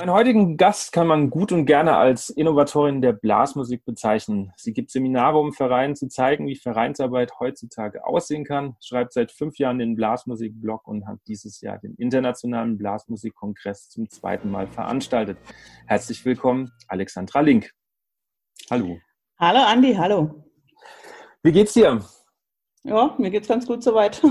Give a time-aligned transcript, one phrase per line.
[0.00, 4.50] Meinen heutigen Gast kann man gut und gerne als Innovatorin der Blasmusik bezeichnen.
[4.56, 9.58] Sie gibt Seminare, um Vereinen zu zeigen, wie Vereinsarbeit heutzutage aussehen kann, schreibt seit fünf
[9.58, 15.36] Jahren den Blasmusik-Blog und hat dieses Jahr den Internationalen Blasmusikkongress zum zweiten Mal veranstaltet.
[15.86, 17.70] Herzlich willkommen, Alexandra Link.
[18.70, 18.96] Hallo.
[19.38, 20.46] Hallo Andi, hallo.
[21.42, 22.00] Wie geht's dir?
[22.84, 24.22] Ja, mir geht's ganz gut soweit.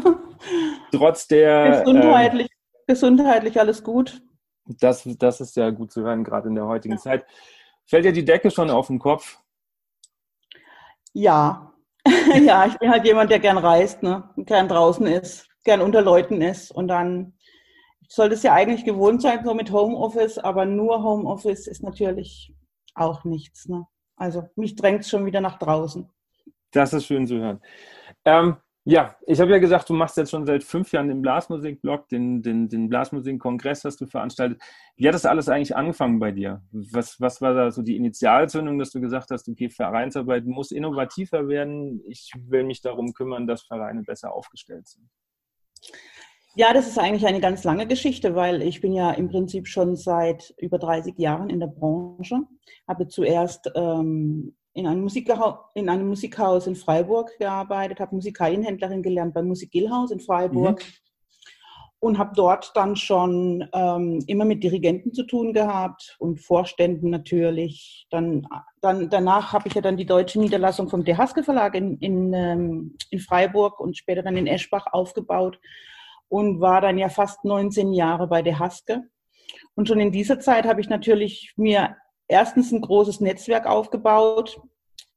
[0.91, 1.83] Trotz der.
[1.83, 4.23] Gesundheitlich, ähm, gesundheitlich alles gut.
[4.79, 6.99] Das, das ist ja gut zu hören, gerade in der heutigen ja.
[6.99, 7.25] Zeit.
[7.85, 9.39] Fällt dir die Decke schon auf den Kopf?
[11.13, 11.73] Ja.
[12.41, 14.29] ja, ich bin halt jemand, der gern reist, ne?
[14.37, 16.71] gern draußen ist, gern unter Leuten ist.
[16.71, 17.33] Und dann
[18.07, 22.53] sollte es ja eigentlich gewohnt sein, so mit Homeoffice, aber nur Homeoffice ist natürlich
[22.95, 23.67] auch nichts.
[23.67, 23.85] Ne?
[24.15, 26.09] Also mich drängt es schon wieder nach draußen.
[26.71, 27.61] Das ist schön zu hören.
[28.25, 28.57] Ähm,
[28.89, 32.41] ja, ich habe ja gesagt, du machst jetzt schon seit fünf Jahren den Blasmusik-Blog, den,
[32.41, 34.59] den, den Blasmusik-Kongress hast du veranstaltet.
[34.95, 36.63] Wie hat das alles eigentlich angefangen bei dir?
[36.71, 41.47] Was, was war da so die Initialzündung, dass du gesagt hast, okay, Vereinsarbeit muss innovativer
[41.47, 42.01] werden.
[42.07, 45.07] Ich will mich darum kümmern, dass Vereine besser aufgestellt sind.
[46.55, 49.97] Ja, das ist eigentlich eine ganz lange Geschichte, weil ich bin ja im Prinzip schon
[49.97, 52.39] seit über 30 Jahren in der Branche.
[52.87, 55.07] Habe zuerst ähm, in einem,
[55.75, 60.93] in einem Musikhaus in Freiburg gearbeitet, habe Musikalienhändlerin gelernt beim Musikgillhaus in Freiburg mhm.
[61.99, 68.07] und habe dort dann schon ähm, immer mit Dirigenten zu tun gehabt und Vorständen natürlich.
[68.09, 68.47] Dann,
[68.81, 72.33] dann danach habe ich ja dann die deutsche Niederlassung vom De Haske Verlag in, in,
[72.33, 75.59] ähm, in Freiburg und später dann in Eschbach aufgebaut
[76.29, 79.03] und war dann ja fast 19 Jahre bei De Haske.
[79.75, 81.95] Und schon in dieser Zeit habe ich natürlich mir
[82.29, 84.61] erstens ein großes Netzwerk aufgebaut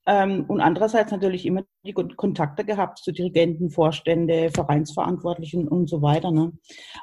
[0.06, 6.32] ähm, und andererseits natürlich immer die Kontakte gehabt zu Dirigenten, Vorstände, Vereinsverantwortlichen und so weiter.
[6.32, 6.52] Ne?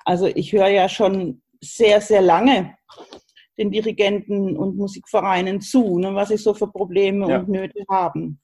[0.03, 2.75] Also ich höre ja schon sehr, sehr lange
[3.57, 7.39] den Dirigenten und Musikvereinen zu, ne, was sie so für Probleme ja.
[7.39, 8.39] und Nöte haben.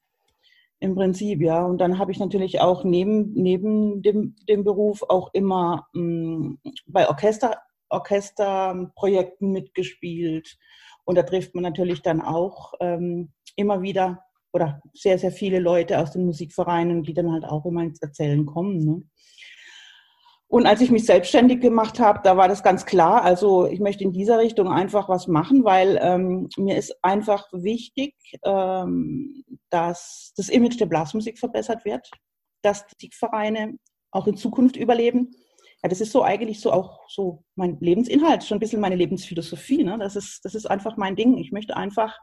[0.80, 1.66] Im Prinzip, ja.
[1.66, 6.60] Und dann habe ich natürlich auch neben, neben dem, dem Beruf auch immer mh, mm,
[6.88, 10.58] bei Orchester, Orchesterprojekten mitgespielt
[11.06, 16.00] und da trifft man natürlich dann auch ähm, immer wieder oder sehr, sehr viele Leute
[16.00, 18.80] aus den Musikvereinen, die dann halt auch immer ins Erzählen kommen.
[18.80, 19.04] Ne?
[20.48, 23.24] Und als ich mich selbstständig gemacht habe, da war das ganz klar.
[23.24, 28.16] Also ich möchte in dieser Richtung einfach was machen, weil ähm, mir ist einfach wichtig,
[28.44, 32.10] ähm, dass das Image der Blasmusik verbessert wird,
[32.62, 33.78] dass die Musikvereine
[34.12, 35.32] auch in Zukunft überleben
[35.84, 39.84] ja, das ist so eigentlich so auch so mein Lebensinhalt, schon ein bisschen meine Lebensphilosophie.
[39.84, 39.98] Ne?
[40.00, 41.38] Das, ist, das ist einfach mein Ding.
[41.38, 42.18] Ich möchte einfach,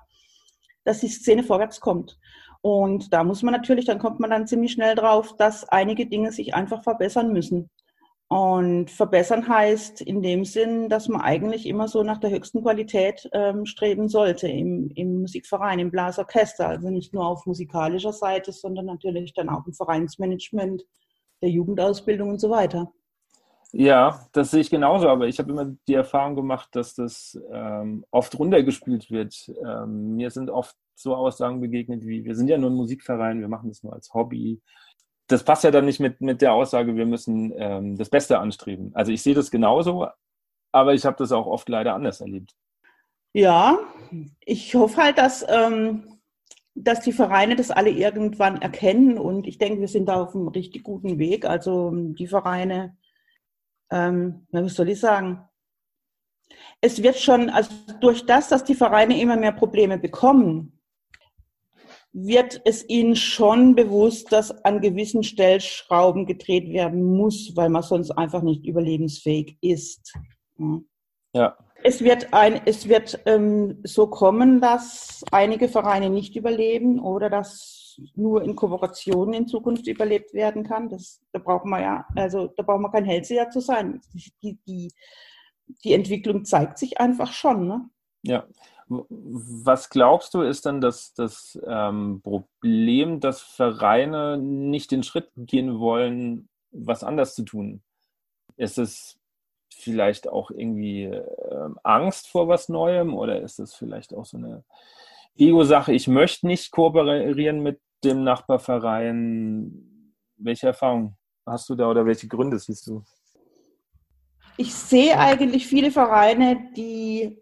[0.85, 2.19] dass die Szene vorwärts kommt.
[2.61, 6.33] Und da muss man natürlich, dann kommt man dann ziemlich schnell drauf, dass einige Dinge
[6.33, 7.71] sich einfach verbessern müssen.
[8.29, 13.29] Und verbessern heißt in dem Sinn, dass man eigentlich immer so nach der höchsten Qualität
[13.33, 16.67] ähm, streben sollte im, im Musikverein, im Blasorchester.
[16.67, 20.83] Also nicht nur auf musikalischer Seite, sondern natürlich dann auch im Vereinsmanagement,
[21.43, 22.91] der Jugendausbildung und so weiter.
[23.75, 28.05] Ja, das sehe ich genauso, aber ich habe immer die Erfahrung gemacht, dass das ähm,
[28.11, 29.51] oft runtergespielt wird.
[29.65, 33.49] Ähm, mir sind oft so Aussagen begegnet wie, wir sind ja nur ein Musikverein, wir
[33.49, 34.61] machen das nur als Hobby.
[35.27, 38.91] Das passt ja dann nicht mit, mit der Aussage, wir müssen ähm, das Beste anstreben.
[38.95, 40.07] Also ich sehe das genauso,
[40.71, 42.55] aber ich habe das auch oft leider anders erlebt.
[43.33, 43.79] Ja,
[44.41, 46.19] ich hoffe halt, dass, ähm,
[46.75, 50.49] dass die Vereine das alle irgendwann erkennen und ich denke, wir sind da auf einem
[50.49, 51.47] richtig guten Weg.
[51.47, 52.99] Also die Vereine
[53.93, 55.45] ähm, was soll ich sagen?
[56.81, 57.71] Es wird schon, also
[58.01, 60.81] durch das, dass die Vereine immer mehr Probleme bekommen,
[62.13, 68.11] wird es ihnen schon bewusst, dass an gewissen Stellschrauben gedreht werden muss, weil man sonst
[68.11, 70.13] einfach nicht überlebensfähig ist.
[71.33, 71.57] Ja.
[71.85, 77.82] Es wird, ein, es wird ähm, so kommen, dass einige Vereine nicht überleben oder dass
[78.15, 80.89] nur in Kooperation in Zukunft überlebt werden kann.
[80.89, 84.01] Das, da braucht man ja, also da braucht man kein Hellseher zu sein.
[84.43, 84.93] Die, die,
[85.85, 87.67] die Entwicklung zeigt sich einfach schon.
[87.67, 87.89] Ne?
[88.23, 88.47] Ja.
[88.89, 95.79] Was glaubst du, ist dann das, das ähm, Problem, dass Vereine nicht den Schritt gehen
[95.79, 97.83] wollen, was anders zu tun?
[98.57, 99.19] Ist es
[99.73, 104.65] vielleicht auch irgendwie äh, Angst vor was Neuem oder ist es vielleicht auch so eine
[105.37, 105.93] Ego-Sache?
[105.93, 110.15] Ich möchte nicht kooperieren mit dem Nachbarverein.
[110.37, 113.03] Welche Erfahrung hast du da oder welche Gründe siehst du?
[114.57, 117.41] Ich sehe eigentlich viele Vereine, die,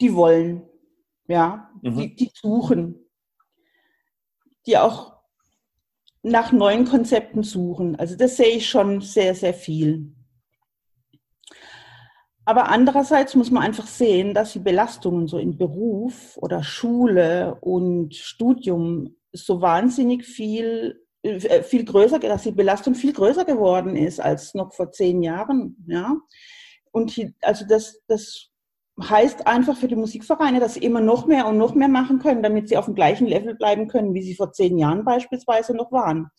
[0.00, 0.68] die wollen,
[1.26, 1.96] ja, mhm.
[1.96, 2.96] die, die suchen,
[4.66, 5.16] die auch
[6.22, 7.96] nach neuen Konzepten suchen.
[7.96, 10.12] Also das sehe ich schon sehr, sehr viel.
[12.48, 18.14] Aber andererseits muss man einfach sehen, dass die Belastungen so in Beruf oder Schule und
[18.14, 24.54] Studium so wahnsinnig viel, äh, viel größer, dass die Belastung viel größer geworden ist als
[24.54, 25.76] noch vor zehn Jahren.
[25.86, 26.16] Ja?
[26.90, 28.48] Und hier, also das, das
[29.00, 32.42] heißt einfach für die Musikvereine, dass sie immer noch mehr und noch mehr machen können,
[32.42, 35.92] damit sie auf dem gleichen Level bleiben können, wie sie vor zehn Jahren beispielsweise noch
[35.92, 36.30] waren.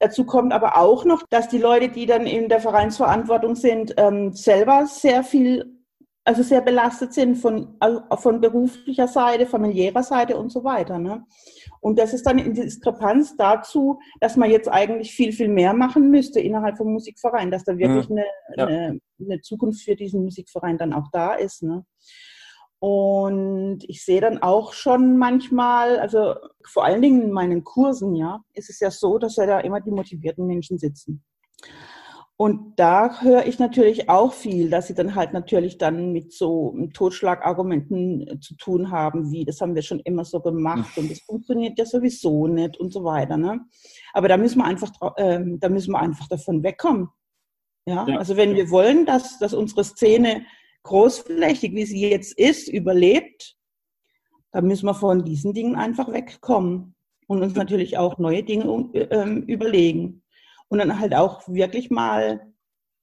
[0.00, 4.32] Dazu kommt aber auch noch, dass die Leute, die dann in der Vereinsverantwortung sind, ähm,
[4.32, 5.77] selber sehr viel,
[6.28, 10.98] also sehr belastet sind von, also von beruflicher Seite, familiärer Seite und so weiter.
[10.98, 11.24] Ne?
[11.80, 16.10] Und das ist dann in Diskrepanz dazu, dass man jetzt eigentlich viel, viel mehr machen
[16.10, 18.18] müsste innerhalb vom Musikverein, dass da wirklich mhm.
[18.18, 18.26] eine,
[18.56, 18.66] ja.
[18.66, 21.62] eine, eine, Zukunft für diesen Musikverein dann auch da ist.
[21.62, 21.86] Ne?
[22.78, 28.40] Und ich sehe dann auch schon manchmal, also vor allen Dingen in meinen Kursen, ja,
[28.52, 31.24] ist es ja so, dass ja da immer die motivierten Menschen sitzen.
[32.40, 36.72] Und da höre ich natürlich auch viel, dass sie dann halt natürlich dann mit so
[36.94, 41.18] Totschlagargumenten äh, zu tun haben, wie das haben wir schon immer so gemacht und das
[41.18, 43.36] funktioniert ja sowieso nicht und so weiter.
[43.36, 43.66] Ne?
[44.12, 47.08] Aber da müssen wir einfach, äh, da müssen wir einfach davon wegkommen.
[47.86, 48.06] Ja?
[48.06, 48.18] ja?
[48.18, 50.46] also wenn wir wollen, dass, dass unsere Szene
[50.84, 53.56] großflächig, wie sie jetzt ist, überlebt,
[54.52, 56.94] dann müssen wir von diesen Dingen einfach wegkommen
[57.26, 60.22] und uns natürlich auch neue Dinge äh, überlegen
[60.68, 62.52] und dann halt auch wirklich mal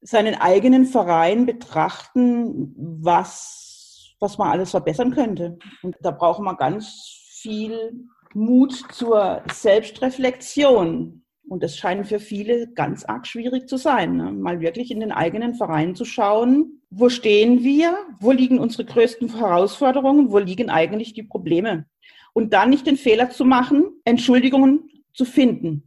[0.02, 5.58] seinen eigenen Verein betrachten, was, was man alles verbessern könnte.
[5.82, 11.24] Und da braucht man ganz viel Mut zur Selbstreflexion.
[11.48, 14.32] Und das scheint für viele ganz arg schwierig zu sein, ne?
[14.32, 19.36] mal wirklich in den eigenen Verein zu schauen, wo stehen wir, wo liegen unsere größten
[19.38, 21.86] Herausforderungen, wo liegen eigentlich die Probleme.
[22.34, 25.85] Und dann nicht den Fehler zu machen, Entschuldigungen zu finden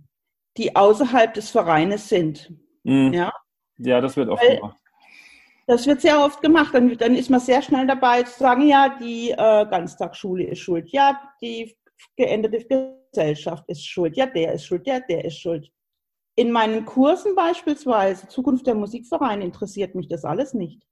[0.59, 2.53] die außerhalb des Vereines sind.
[2.83, 3.13] Mhm.
[3.13, 3.33] Ja?
[3.79, 4.77] ja, das wird oft Weil, gemacht.
[5.67, 6.75] Das wird sehr oft gemacht.
[6.75, 10.91] Dann, dann, ist man sehr schnell dabei zu sagen, ja, die äh, Ganztagsschule ist schuld.
[10.91, 11.77] Ja, die
[12.17, 12.65] geänderte
[13.13, 14.17] Gesellschaft ist schuld.
[14.17, 14.87] Ja, der ist schuld.
[14.87, 15.71] Ja, der ist schuld.
[16.37, 20.83] In meinen Kursen beispielsweise, Zukunft der Musikvereine, interessiert mich das alles nicht.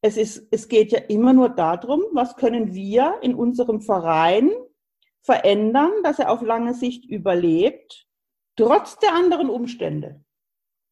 [0.00, 4.50] Es, ist, es geht ja immer nur darum, was können wir in unserem Verein
[5.22, 8.07] verändern, dass er auf lange Sicht überlebt
[8.58, 10.20] trotz der anderen Umstände.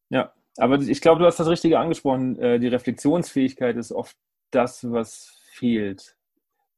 [0.09, 2.39] Ja, aber ich glaube, du hast das Richtige angesprochen.
[2.39, 4.17] Äh, die Reflexionsfähigkeit ist oft
[4.51, 6.15] das, was fehlt.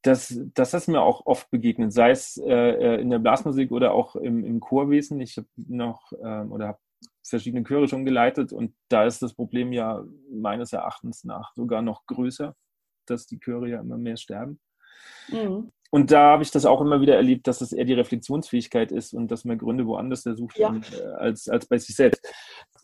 [0.02, 3.92] Das, das ist mir auch oft begegnet, sei es äh, äh, in der Blasmusik oder
[3.92, 5.20] auch im, im Chorwesen.
[5.20, 6.78] Ich habe noch ähm, oder habe
[7.22, 12.06] verschiedene Chöre schon geleitet und da ist das Problem ja meines Erachtens nach sogar noch
[12.06, 12.56] größer,
[13.06, 14.58] dass die Chöre ja immer mehr sterben.
[15.28, 18.92] Mhm und da habe ich das auch immer wieder erlebt, dass es eher die Reflexionsfähigkeit
[18.92, 20.74] ist und dass man Gründe woanders sucht ja.
[20.74, 22.24] Äh, als, als bei sich selbst.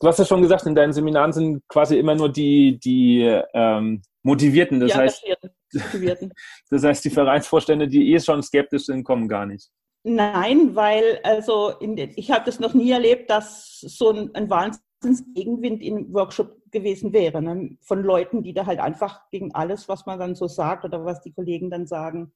[0.00, 3.20] Du hast ja schon gesagt, in deinen Seminaren sind quasi immer nur die, die
[3.54, 4.80] ähm, Motivierten.
[4.80, 5.24] Das, die heißt,
[5.72, 6.32] Motivierten.
[6.69, 9.70] das heißt, die Vereinsvorstände, die eh schon skeptisch sind, kommen gar nicht.
[10.02, 15.82] Nein, weil also in, ich habe das noch nie erlebt, dass so ein, ein Wahnsinnsgegenwind
[15.82, 17.42] im Workshop gewesen wäre.
[17.42, 17.76] Ne?
[17.80, 21.20] Von Leuten, die da halt einfach gegen alles, was man dann so sagt oder was
[21.22, 22.32] die Kollegen dann sagen,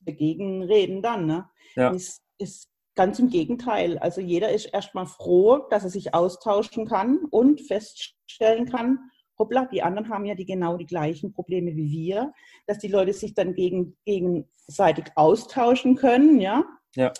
[0.00, 1.26] dagegen reden dann.
[1.26, 1.48] Ne?
[1.74, 1.90] Ja.
[1.90, 3.98] Ist, ist ganz im Gegenteil.
[3.98, 8.98] Also jeder ist erstmal froh, dass er sich austauschen kann und feststellen kann,
[9.38, 12.32] hoppla, die anderen haben ja die genau die gleichen Probleme wie wir,
[12.66, 16.64] dass die Leute sich dann gegen, gegenseitig austauschen können, ja.
[16.94, 17.12] Ja.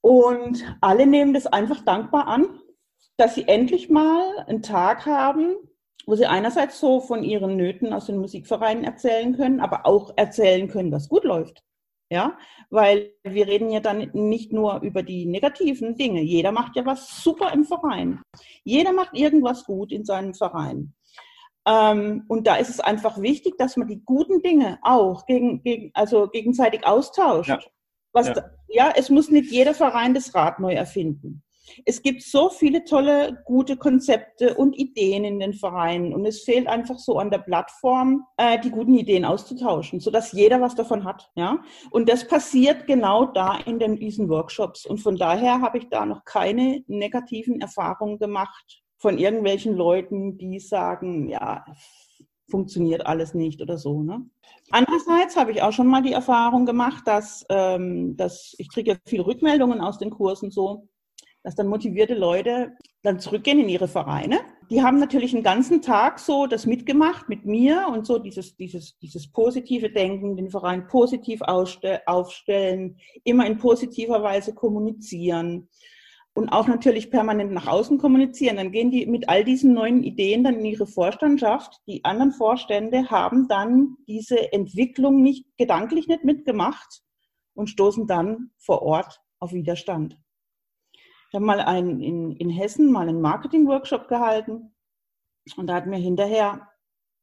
[0.00, 2.60] Und alle nehmen das einfach dankbar an,
[3.18, 5.56] dass sie endlich mal einen Tag haben,
[6.06, 10.68] wo sie einerseits so von ihren Nöten aus den Musikvereinen erzählen können, aber auch erzählen
[10.68, 11.62] können, was gut läuft.
[12.10, 12.38] Ja,
[12.70, 16.22] weil wir reden ja dann nicht nur über die negativen Dinge.
[16.22, 18.22] Jeder macht ja was super im Verein.
[18.64, 20.94] Jeder macht irgendwas gut in seinem Verein.
[21.66, 25.90] Ähm, und da ist es einfach wichtig, dass man die guten Dinge auch gegen, gegen,
[25.92, 27.50] also gegenseitig austauscht.
[27.50, 27.60] Ja.
[28.12, 28.50] Was, ja.
[28.68, 31.42] ja, es muss nicht jeder Verein das Rad neu erfinden.
[31.84, 36.66] Es gibt so viele tolle, gute Konzepte und Ideen in den Vereinen und es fehlt
[36.66, 41.30] einfach so an der Plattform, äh, die guten Ideen auszutauschen, sodass jeder was davon hat.
[41.34, 41.62] Ja?
[41.90, 44.86] Und das passiert genau da in den, diesen Workshops.
[44.86, 50.58] Und von daher habe ich da noch keine negativen Erfahrungen gemacht von irgendwelchen Leuten, die
[50.58, 51.64] sagen, ja,
[52.50, 54.02] funktioniert alles nicht oder so.
[54.02, 54.26] Ne?
[54.70, 58.96] Andererseits habe ich auch schon mal die Erfahrung gemacht, dass, ähm, dass ich kriege ja
[59.06, 60.88] viele Rückmeldungen aus den Kursen so,
[61.48, 64.40] dass dann motivierte Leute dann zurückgehen in ihre Vereine.
[64.68, 68.98] Die haben natürlich einen ganzen Tag so das mitgemacht mit mir und so dieses, dieses,
[68.98, 75.70] dieses positive Denken, den Verein positiv aufstellen, immer in positiver Weise kommunizieren
[76.34, 78.58] und auch natürlich permanent nach außen kommunizieren.
[78.58, 81.80] Dann gehen die mit all diesen neuen Ideen dann in ihre Vorstandschaft.
[81.86, 87.00] Die anderen Vorstände haben dann diese Entwicklung nicht gedanklich nicht mitgemacht
[87.54, 90.18] und stoßen dann vor Ort auf Widerstand.
[91.28, 94.74] Ich habe mal einen, in, in Hessen mal einen Marketing-Workshop gehalten
[95.56, 96.68] und da hat mir hinterher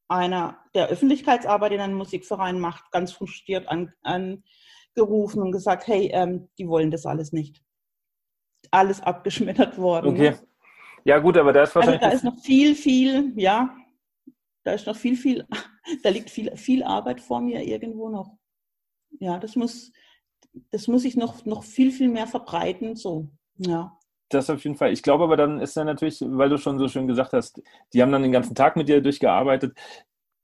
[0.07, 6.67] einer, der Öffentlichkeitsarbeit in einem Musikverein macht, ganz frustriert angerufen und gesagt, hey, ähm, die
[6.67, 7.65] wollen das alles nicht
[8.71, 10.13] alles abgeschmettert worden.
[10.13, 10.31] Okay.
[10.31, 10.39] Ne?
[11.05, 12.01] Ja, gut, aber da ist wahrscheinlich.
[12.01, 13.75] Also da ist noch viel, viel, ja,
[14.63, 15.45] da ist noch viel, viel,
[16.03, 18.37] da liegt viel, viel Arbeit vor mir irgendwo noch.
[19.19, 19.91] Ja, das muss,
[20.71, 23.97] das muss ich noch, noch viel, viel mehr verbreiten, so, ja.
[24.29, 24.91] Das auf jeden Fall.
[24.91, 27.61] Ich glaube aber dann ist dann natürlich, weil du schon so schön gesagt hast,
[27.93, 29.75] die haben dann den ganzen Tag mit dir durchgearbeitet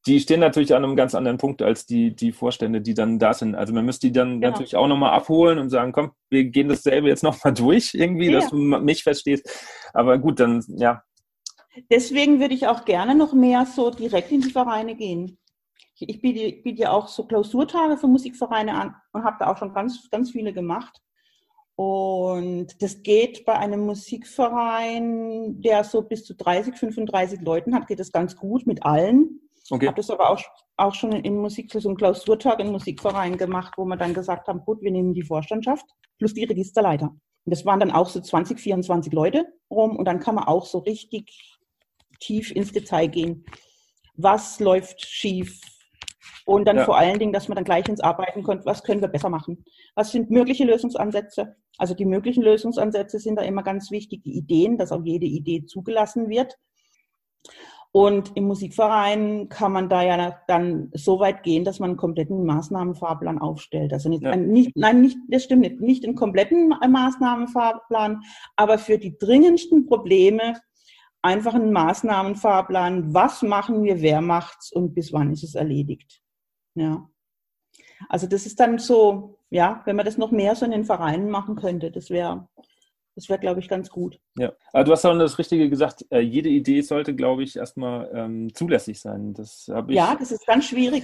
[0.08, 3.34] die stehen natürlich an einem ganz anderen Punkt als die, die Vorstände, die dann da
[3.34, 3.56] sind.
[3.56, 4.52] Also man müsste die dann genau.
[4.52, 8.40] natürlich auch nochmal abholen und sagen, komm, wir gehen dasselbe jetzt nochmal durch irgendwie, ja.
[8.40, 9.48] dass du mich verstehst.
[9.94, 11.04] Aber gut, dann, ja.
[11.90, 15.38] Deswegen würde ich auch gerne noch mehr so direkt in die Vereine gehen.
[15.96, 19.58] Ich, ich biete, biete ja auch so Klausurtage für Musikvereine an und habe da auch
[19.58, 21.00] schon ganz, ganz viele gemacht.
[21.84, 28.00] Und das geht bei einem Musikverein, der so bis zu 30, 35 Leuten hat, geht
[28.00, 29.40] das ganz gut mit allen.
[29.68, 29.88] Okay.
[29.88, 30.40] Habe das aber auch,
[30.78, 34.60] auch schon in Musik, so einen Klausurtag in Musikverein gemacht, wo wir dann gesagt haben,
[34.60, 35.88] gut, wir nehmen die Vorstandschaft
[36.20, 37.08] plus die Registerleiter.
[37.08, 40.68] Und das waren dann auch so 20, 24 Leute rum und dann kann man auch
[40.68, 41.58] so richtig
[42.20, 43.44] tief ins Detail gehen.
[44.14, 45.60] Was läuft schief?
[46.46, 46.86] Und dann ja.
[46.86, 49.64] vor allen Dingen, dass man dann gleich ins Arbeiten kommt, was können wir besser machen?
[49.96, 51.56] Was sind mögliche Lösungsansätze?
[51.78, 55.66] Also die möglichen Lösungsansätze sind da immer ganz wichtig, die Ideen, dass auch jede Idee
[55.66, 56.58] zugelassen wird.
[57.94, 62.46] Und im Musikverein kann man da ja dann so weit gehen, dass man einen kompletten
[62.46, 63.92] Maßnahmenfahrplan aufstellt.
[63.92, 64.34] Also nicht, ja.
[64.38, 68.22] nicht, nein, nicht, das stimmt nicht, nicht einen kompletten Maßnahmenfahrplan,
[68.56, 70.54] aber für die dringendsten Probleme
[71.22, 73.14] einfach einen Maßnahmenfahrplan.
[73.14, 76.22] Was machen wir, wer macht's und bis wann ist es erledigt?
[76.76, 77.08] Ja.
[78.10, 81.30] Also das ist dann so, ja, wenn man das noch mehr so in den Vereinen
[81.30, 82.48] machen könnte, das wäre
[83.16, 84.20] das wäre, glaube ich, ganz gut.
[84.38, 86.06] Ja, aber du hast auch das Richtige gesagt.
[86.10, 89.34] Äh, jede Idee sollte, glaube ich, erstmal ähm, zulässig sein.
[89.34, 91.04] Das ich, ja, das ist ganz schwierig.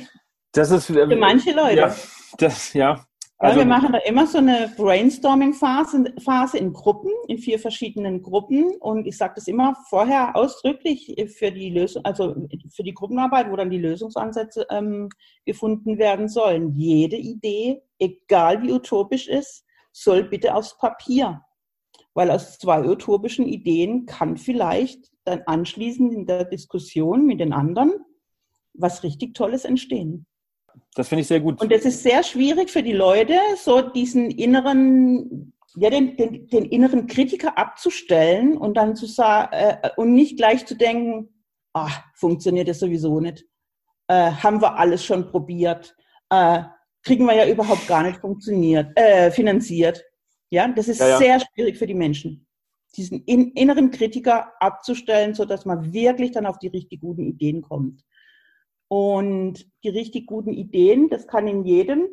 [0.54, 1.76] Das ist für manche Leute.
[1.76, 1.96] Ja,
[2.38, 3.06] das, ja.
[3.40, 8.24] Also, ja, wir machen da immer so eine Brainstorming-Phase Phase in Gruppen, in vier verschiedenen
[8.24, 8.76] Gruppen.
[8.80, 12.36] Und ich sage das immer vorher ausdrücklich für die Lösung, also
[12.74, 15.10] für die Gruppenarbeit, wo dann die Lösungsansätze ähm,
[15.46, 16.72] gefunden werden sollen.
[16.72, 21.42] Jede Idee, egal wie utopisch ist, soll bitte aufs Papier
[22.14, 27.94] weil aus zwei utopischen Ideen kann vielleicht dann anschließend in der Diskussion mit den anderen
[28.78, 30.26] was richtig Tolles entstehen.
[30.96, 31.62] Das finde ich sehr gut.
[31.62, 36.66] Und es ist sehr schwierig für die Leute, so diesen inneren, ja, den, den, den
[36.66, 41.30] inneren Kritiker abzustellen und dann zu sagen, äh, und nicht gleich zu denken,
[41.74, 43.46] ach, funktioniert das sowieso nicht.
[44.08, 45.96] Äh, haben wir alles schon probiert.
[46.30, 46.64] Äh,
[47.04, 50.04] kriegen wir ja überhaupt gar nicht funktioniert, äh, finanziert.
[50.50, 51.18] Ja, das ist ja, ja.
[51.18, 52.48] sehr schwierig für die Menschen,
[52.96, 57.62] diesen in, inneren Kritiker abzustellen, so dass man wirklich dann auf die richtig guten Ideen
[57.62, 58.04] kommt.
[58.90, 62.08] Und die richtig guten Ideen, das kann in jedem,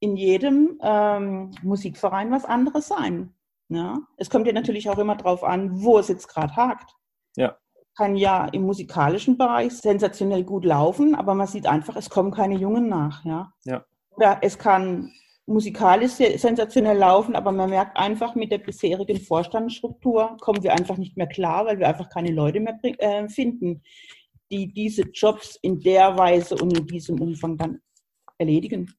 [0.00, 3.34] in jedem ähm, Musikverein was anderes sein.
[3.68, 3.98] Ja?
[4.16, 6.90] Es kommt ja natürlich auch immer darauf an, wo es jetzt gerade hakt.
[7.36, 7.56] Ja.
[7.96, 12.56] Kann ja im musikalischen Bereich sensationell gut laufen, aber man sieht einfach, es kommen keine
[12.56, 13.24] Jungen nach.
[13.24, 13.52] Ja.
[13.64, 13.84] ja.
[14.10, 15.12] Oder es kann
[15.46, 21.16] musikalisch sensationell laufen, aber man merkt einfach, mit der bisherigen Vorstandsstruktur kommen wir einfach nicht
[21.16, 23.82] mehr klar, weil wir einfach keine Leute mehr äh, finden,
[24.50, 27.80] die diese Jobs in der Weise und in diesem Umfang dann
[28.38, 28.92] erledigen.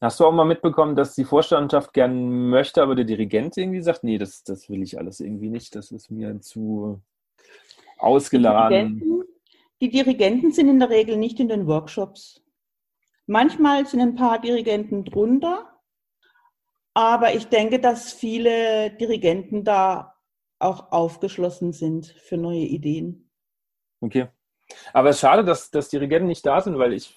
[0.00, 4.04] Hast du auch mal mitbekommen, dass die Vorstandschaft gern möchte, aber der Dirigent irgendwie sagt,
[4.04, 7.00] nee, das, das will ich alles irgendwie nicht, das ist mir zu
[7.98, 8.98] ausgeladen.
[8.98, 9.36] Die Dirigenten,
[9.80, 12.42] die Dirigenten sind in der Regel nicht in den Workshops.
[13.26, 15.70] Manchmal sind ein paar Dirigenten drunter,
[16.92, 20.14] aber ich denke, dass viele Dirigenten da
[20.58, 23.25] auch aufgeschlossen sind für neue Ideen.
[24.00, 24.28] Okay.
[24.92, 27.16] Aber es ist schade, dass, dass Dirigenten nicht da sind, weil ich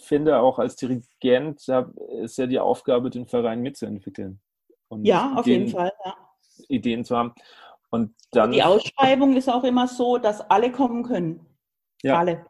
[0.00, 1.60] finde, auch als Dirigent
[2.22, 4.40] ist ja die Aufgabe, den Verein mitzuentwickeln.
[5.02, 5.92] ja, auf Ideen, jeden Fall.
[6.04, 6.16] Ja.
[6.68, 7.34] Ideen zu haben.
[7.90, 8.52] Und dann.
[8.52, 11.46] Die Ausschreibung ist auch immer so, dass alle kommen können.
[12.02, 12.18] Ja.
[12.18, 12.46] Alle.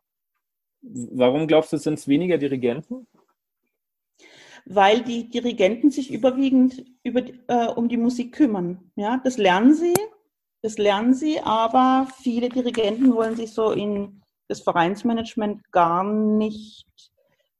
[0.80, 3.06] Warum glaubst du, sind es weniger Dirigenten?
[4.64, 8.90] Weil die Dirigenten sich überwiegend über, äh, um die Musik kümmern.
[8.96, 9.94] Ja, das lernen sie,
[10.62, 16.86] das lernen sie, aber viele Dirigenten wollen sich so in das Vereinsmanagement gar nicht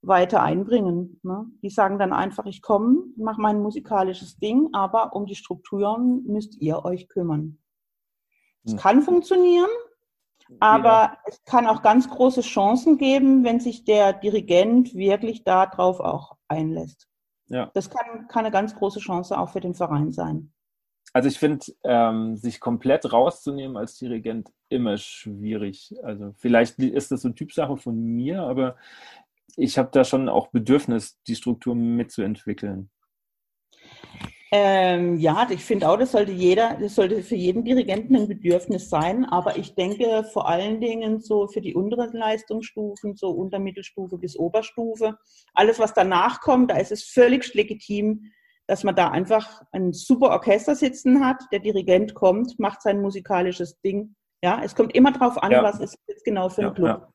[0.03, 1.21] weiter einbringen.
[1.23, 1.47] Ne?
[1.63, 6.61] Die sagen dann einfach, ich komme, mache mein musikalisches Ding, aber um die Strukturen müsst
[6.61, 7.59] ihr euch kümmern.
[8.65, 8.79] Es hm.
[8.79, 9.71] kann funktionieren,
[10.61, 11.19] aber ja.
[11.27, 17.07] es kann auch ganz große Chancen geben, wenn sich der Dirigent wirklich darauf auch einlässt.
[17.49, 17.71] Ja.
[17.75, 20.53] Das kann, kann eine ganz große Chance auch für den Verein sein.
[21.13, 25.95] Also ich finde, ähm, sich komplett rauszunehmen als Dirigent immer schwierig.
[26.03, 28.77] Also vielleicht ist das so Typsache von mir, aber
[29.57, 32.91] ich habe da schon auch Bedürfnis, die Struktur mitzuentwickeln.
[34.51, 38.89] Ähm, ja, ich finde auch, das sollte jeder, das sollte für jeden Dirigenten ein Bedürfnis
[38.89, 39.27] sein.
[39.27, 45.19] Aber ich denke vor allen Dingen so für die unteren Leistungsstufen, so Untermittelstufe bis Oberstufe,
[45.53, 48.31] alles was danach kommt, da ist es völlig legitim,
[48.69, 51.43] dass man da einfach ein super Orchester sitzen hat.
[51.51, 54.15] Der Dirigent kommt, macht sein musikalisches Ding.
[54.45, 55.63] Ja, es kommt immer darauf an, ja.
[55.63, 56.87] was ist jetzt genau für ein ja, Club.
[56.87, 57.09] Ja.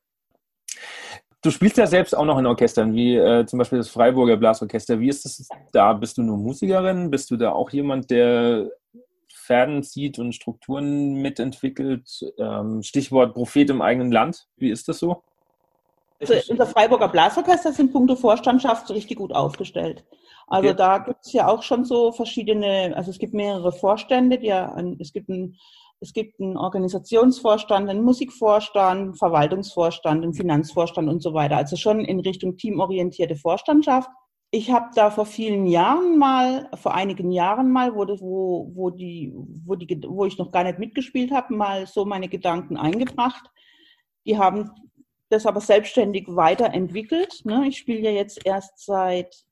[1.40, 4.98] Du spielst ja selbst auch noch in Orchestern, wie äh, zum Beispiel das Freiburger Blasorchester.
[4.98, 5.92] Wie ist das da?
[5.92, 7.10] Bist du nur Musikerin?
[7.10, 8.70] Bist du da auch jemand, der
[9.32, 12.32] Fäden zieht und Strukturen mitentwickelt?
[12.38, 14.48] Ähm, Stichwort Prophet im eigenen Land.
[14.56, 15.22] Wie ist das so?
[16.20, 20.04] Also unser Freiburger Blasorchester sind punkto Vorstandschaft richtig gut aufgestellt.
[20.46, 20.76] Also okay.
[20.76, 24.74] da gibt es ja auch schon so verschiedene, also es gibt mehrere Vorstände, die ja,
[24.98, 25.56] es gibt ein
[26.00, 31.56] es gibt einen Organisationsvorstand, einen Musikvorstand, einen Verwaltungsvorstand, einen Finanzvorstand und so weiter.
[31.56, 34.10] Also schon in Richtung teamorientierte Vorstandschaft.
[34.50, 39.32] Ich habe da vor vielen Jahren mal, vor einigen Jahren mal, wo, wo, wo, die,
[39.64, 43.50] wo, die, wo ich noch gar nicht mitgespielt habe, mal so meine Gedanken eingebracht.
[44.26, 44.70] Die haben
[45.34, 47.42] das aber selbstständig weiterentwickelt.
[47.44, 47.66] Ne?
[47.68, 49.44] Ich spiele ja jetzt erst seit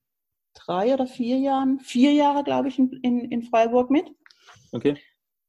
[0.54, 4.10] drei oder vier Jahren, vier Jahre, glaube ich, in, in, in Freiburg mit.
[4.72, 4.96] Okay.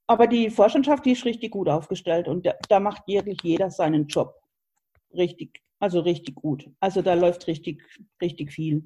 [0.08, 4.08] Aber die Vorstandschaft, die ist richtig gut aufgestellt und da, da macht wirklich jeder seinen
[4.08, 4.36] Job.
[5.14, 6.70] Richtig, also richtig gut.
[6.80, 7.82] Also da läuft richtig,
[8.22, 8.84] richtig viel.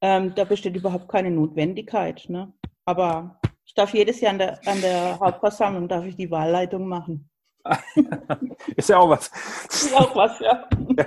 [0.00, 2.24] Ähm, da besteht überhaupt keine Notwendigkeit.
[2.28, 2.52] Ne?
[2.84, 7.30] Aber ich darf jedes Jahr an der, an der Hauptversammlung darf ich die Wahlleitung machen.
[8.76, 9.30] ist ja auch was.
[9.68, 10.68] Ist auch was, ja.
[10.96, 11.06] ja.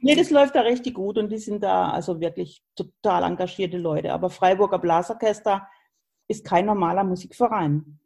[0.00, 4.12] nee, das läuft da richtig gut und die sind da also wirklich total engagierte Leute.
[4.12, 5.66] Aber Freiburger Blasorchester
[6.28, 7.98] ist kein normaler Musikverein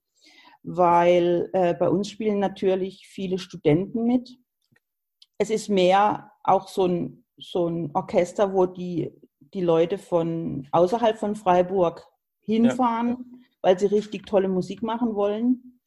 [0.63, 4.39] weil äh, bei uns spielen natürlich viele Studenten mit.
[5.39, 9.13] Es ist mehr auch so ein, so ein Orchester, wo die,
[9.55, 12.07] die Leute von außerhalb von Freiburg
[12.41, 13.39] hinfahren, ja.
[13.63, 15.78] weil sie richtig tolle Musik machen wollen.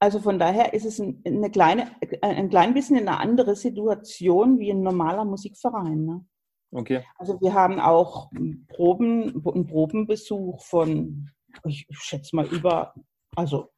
[0.00, 1.90] Also von daher ist es eine kleine,
[2.22, 6.04] ein klein bisschen eine andere Situation wie ein normaler Musikverein.
[6.04, 6.24] Ne?
[6.70, 7.04] Okay.
[7.16, 8.30] Also wir haben auch
[8.68, 11.30] Proben, einen Probenbesuch von,
[11.64, 12.94] ich schätze mal, über
[13.34, 13.70] also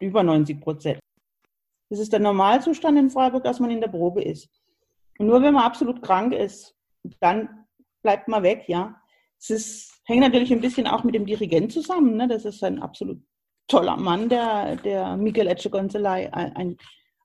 [0.00, 1.00] über 90 Prozent.
[1.90, 4.48] Das ist der Normalzustand in Freiburg, dass man in der Probe ist.
[5.18, 6.76] Und nur wenn man absolut krank ist,
[7.20, 7.66] dann
[8.02, 9.00] bleibt man weg, ja.
[9.40, 12.16] Es ist, hängt natürlich ein bisschen auch mit dem Dirigent zusammen.
[12.16, 12.28] Ne?
[12.28, 13.22] Das ist ein absolut
[13.68, 16.28] toller Mann, der, der Miguel Echegonzelay.
[16.32, 16.76] Ein,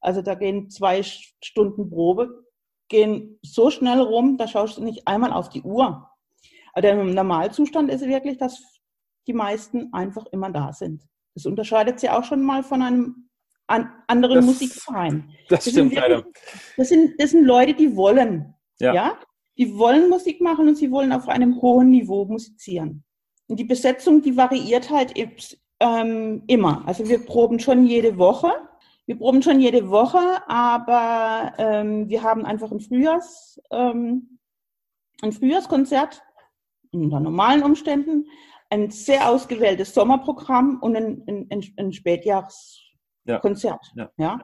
[0.02, 2.46] also da gehen zwei Stunden Probe,
[2.90, 6.10] gehen so schnell rum, da schaust du nicht einmal auf die Uhr.
[6.74, 8.62] Aber der Normalzustand ist wirklich, dass
[9.28, 11.04] die meisten einfach immer da sind.
[11.34, 13.30] Das unterscheidet sie auch schon mal von einem
[13.68, 15.34] an, anderen das, Musikverein.
[15.50, 16.26] Das, das stimmt leider.
[16.78, 18.54] Das sind, das sind Leute, die wollen.
[18.80, 18.94] Ja.
[18.94, 19.20] ja.
[19.58, 23.04] Die wollen Musik machen und sie wollen auf einem hohen Niveau musizieren.
[23.48, 25.18] Und die Besetzung, die variiert halt
[25.84, 26.84] ähm, immer.
[26.86, 28.52] Also wir proben schon jede Woche.
[29.06, 34.40] Wir proben schon jede Woche, aber ähm, wir haben einfach ein Frühjahrs, ähm,
[35.22, 36.24] ein Frühjahrskonzert
[36.94, 38.26] unter normalen Umständen
[38.70, 43.92] ein sehr ausgewähltes Sommerprogramm und ein, ein, ein Spätjahreskonzert.
[43.96, 44.10] Ja.
[44.18, 44.26] ja.
[44.26, 44.40] ja.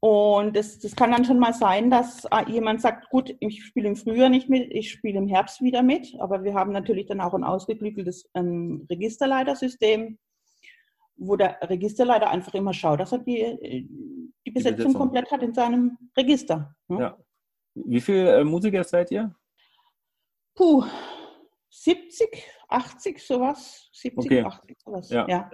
[0.00, 3.88] Und das, das kann dann schon mal sein, dass äh, jemand sagt, gut, ich spiele
[3.88, 6.14] im Frühjahr nicht mit, ich spiele im Herbst wieder mit.
[6.20, 10.18] Aber wir haben natürlich dann auch ein ausgeklügeltes ähm, Registerleitersystem,
[11.16, 13.88] wo der Registerleiter einfach immer schaut, dass er die,
[14.44, 14.94] die, Besetzung, die Besetzung.
[14.94, 16.74] komplett hat in seinem Register.
[16.88, 17.00] Ne?
[17.00, 17.18] Ja.
[17.74, 19.34] Wie viele äh, Musiker seid ihr?
[20.54, 20.84] Puh,
[21.70, 23.88] 70, 80, sowas.
[23.92, 24.42] 70, okay.
[24.42, 25.10] 80, sowas.
[25.10, 25.26] Ja.
[25.28, 25.50] ja.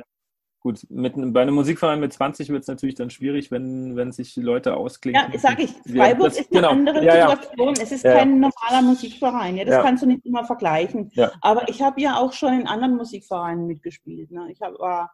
[0.63, 4.37] Gut, mit, bei einem Musikverein mit 20 wird es natürlich dann schwierig, wenn, wenn sich
[4.37, 5.21] Leute ausklingen.
[5.33, 6.71] Ja, sage ich, Freiburg das, ist eine genau.
[6.71, 7.75] andere ja, Situation.
[7.75, 7.83] Ja.
[7.83, 9.57] Es ist kein normaler Musikverein.
[9.57, 11.11] Ja, das kannst du nicht immer vergleichen.
[11.41, 14.31] Aber ich habe ja auch schon in anderen Musikvereinen mitgespielt.
[14.31, 14.53] Ne?
[14.53, 15.11] Ich hab, war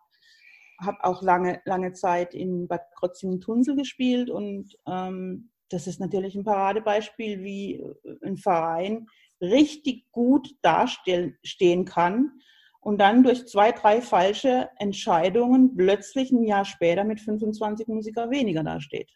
[0.81, 6.45] habe auch lange, lange Zeit in Bad Krotzingen-Tunsel gespielt und ähm, das ist natürlich ein
[6.45, 7.85] Paradebeispiel, wie
[8.23, 9.07] ein Verein
[9.41, 12.33] richtig gut dastehen kann
[12.81, 18.62] und dann durch zwei, drei falsche Entscheidungen plötzlich ein Jahr später mit 25 Musiker weniger
[18.62, 19.11] dasteht.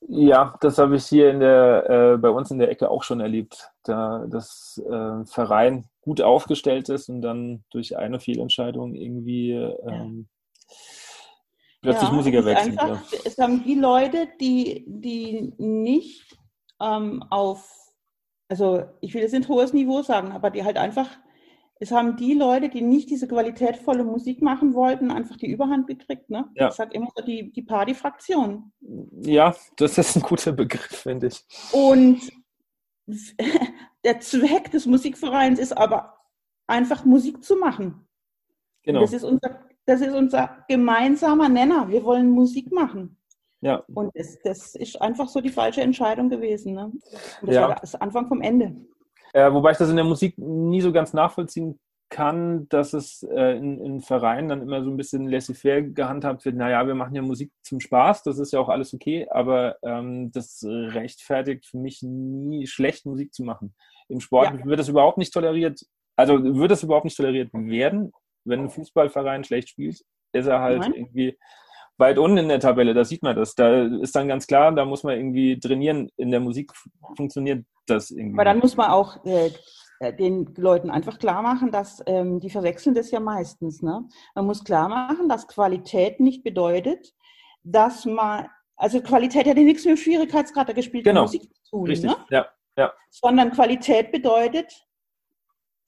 [0.00, 3.20] Ja, das habe ich hier in der, äh, bei uns in der Ecke auch schon
[3.20, 10.28] erlebt, da das äh, Verein gut aufgestellt ist und dann durch eine Fehlentscheidung irgendwie ähm,
[10.70, 10.76] ja.
[11.82, 12.76] plötzlich ja, Musiker wechseln.
[12.76, 13.02] ja.
[13.24, 16.36] Es haben die Leute, die, die nicht
[16.80, 17.68] ähm, auf,
[18.48, 21.08] also ich will jetzt nicht hohes Niveau sagen, aber die halt einfach
[21.80, 26.28] es haben die Leute, die nicht diese qualitätvolle Musik machen wollten, einfach die Überhand gekriegt.
[26.28, 26.48] Ne?
[26.54, 26.68] Ja.
[26.68, 28.72] Ich sage immer so die, die Partyfraktion.
[29.22, 31.44] Ja, das ist ein guter Begriff, finde ich.
[31.72, 32.20] Und
[34.04, 36.18] der Zweck des Musikvereins ist aber
[36.66, 38.06] einfach Musik zu machen.
[38.82, 39.00] Genau.
[39.00, 41.88] Das ist unser, das ist unser gemeinsamer Nenner.
[41.88, 43.16] Wir wollen Musik machen.
[43.60, 43.82] Ja.
[43.94, 46.74] Und das, das ist einfach so die falsche Entscheidung gewesen.
[46.74, 46.86] Ne?
[46.86, 47.02] Und
[47.42, 47.68] das ja.
[47.68, 48.76] war das Anfang vom Ende.
[49.38, 53.56] Äh, wobei ich das in der Musik nie so ganz nachvollziehen kann, dass es äh,
[53.56, 56.56] in, in, Vereinen dann immer so ein bisschen laissez-faire gehandhabt wird.
[56.56, 60.32] Naja, wir machen ja Musik zum Spaß, das ist ja auch alles okay, aber ähm,
[60.32, 63.76] das rechtfertigt für mich nie, schlecht Musik zu machen.
[64.08, 64.64] Im Sport ja.
[64.64, 68.10] wird das überhaupt nicht toleriert, also wird das überhaupt nicht toleriert werden,
[68.44, 70.94] wenn ein Fußballverein schlecht spielt, ist er halt Nein.
[70.94, 71.38] irgendwie
[71.98, 73.54] weit unten in der Tabelle, da sieht man das.
[73.54, 76.10] Da ist dann ganz klar, da muss man irgendwie trainieren.
[76.16, 76.72] In der Musik
[77.16, 78.36] funktioniert das irgendwie.
[78.36, 79.50] Aber dann muss man auch äh,
[80.00, 83.82] äh, den Leuten einfach klar machen, dass ähm, die verwechseln das ja meistens.
[83.82, 84.08] Ne?
[84.34, 87.14] Man muss klar machen, dass Qualität nicht bedeutet,
[87.64, 91.22] dass man, also Qualität hat ja nichts mit dem Schwierigkeitsgrad der gespielten genau.
[91.22, 91.86] Musik zu tun.
[91.86, 92.10] Richtig.
[92.10, 92.16] Ne?
[92.30, 92.46] Ja.
[92.76, 92.92] Ja.
[93.10, 94.86] Sondern Qualität bedeutet,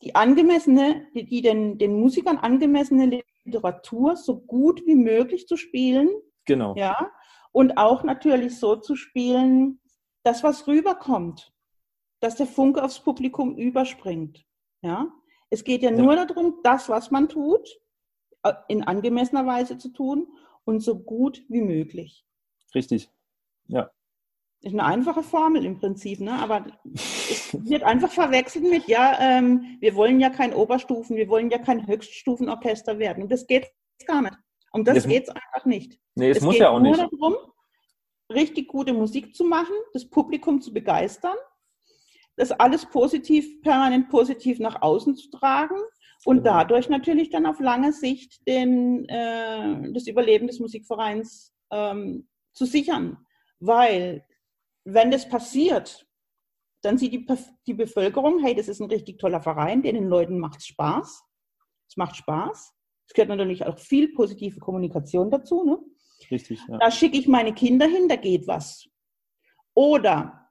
[0.03, 6.09] die angemessene, die, die den, den Musikern angemessene Literatur so gut wie möglich zu spielen.
[6.45, 6.75] Genau.
[6.77, 7.11] Ja.
[7.53, 9.81] Und auch natürlich so zu spielen,
[10.23, 11.53] dass was rüberkommt
[12.21, 14.45] dass der Funke aufs Publikum überspringt.
[14.83, 15.13] Ja?
[15.49, 17.81] Es geht ja, ja nur darum, das, was man tut,
[18.43, 20.29] äh, in angemessener Weise zu tun
[20.65, 22.25] und so gut wie möglich.
[22.75, 23.11] Richtig.
[23.67, 23.91] Ja.
[24.63, 26.33] Ist eine einfache Formel im Prinzip, ne?
[26.33, 31.51] aber es wird einfach verwechselt mit, ja, ähm, wir wollen ja kein Oberstufen, wir wollen
[31.51, 33.23] ja kein Höchststufenorchester werden.
[33.23, 33.71] Und das geht
[34.07, 34.37] gar nicht.
[34.73, 35.99] Um das, das geht es einfach nicht.
[36.15, 37.01] Nee, es, es muss ja auch nur nicht.
[37.01, 37.37] darum,
[38.33, 41.37] richtig gute Musik zu machen, das Publikum zu begeistern
[42.41, 45.77] das alles positiv, permanent positiv nach außen zu tragen
[46.25, 46.51] und genau.
[46.51, 53.19] dadurch natürlich dann auf lange Sicht den, äh, das Überleben des Musikvereins ähm, zu sichern.
[53.59, 54.25] Weil
[54.85, 56.07] wenn das passiert,
[56.83, 57.27] dann sieht die,
[57.67, 61.23] die Bevölkerung, hey, das ist ein richtig toller Verein, den Leuten macht es Spaß.
[61.89, 62.73] Es macht Spaß.
[63.07, 65.65] Es gehört natürlich auch viel positive Kommunikation dazu.
[65.65, 65.79] Ne?
[66.31, 66.61] Richtig.
[66.69, 66.79] Ja.
[66.79, 68.89] Da schicke ich meine Kinder hin, da geht was.
[69.75, 70.49] Oder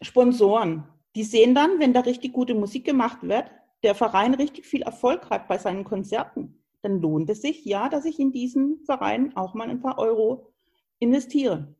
[0.00, 3.50] Sponsoren, die sehen dann, wenn da richtig gute Musik gemacht wird,
[3.82, 8.04] der Verein richtig viel Erfolg hat bei seinen Konzerten, dann lohnt es sich, ja, dass
[8.04, 10.52] ich in diesen Verein auch mal ein paar Euro
[10.98, 11.74] investiere.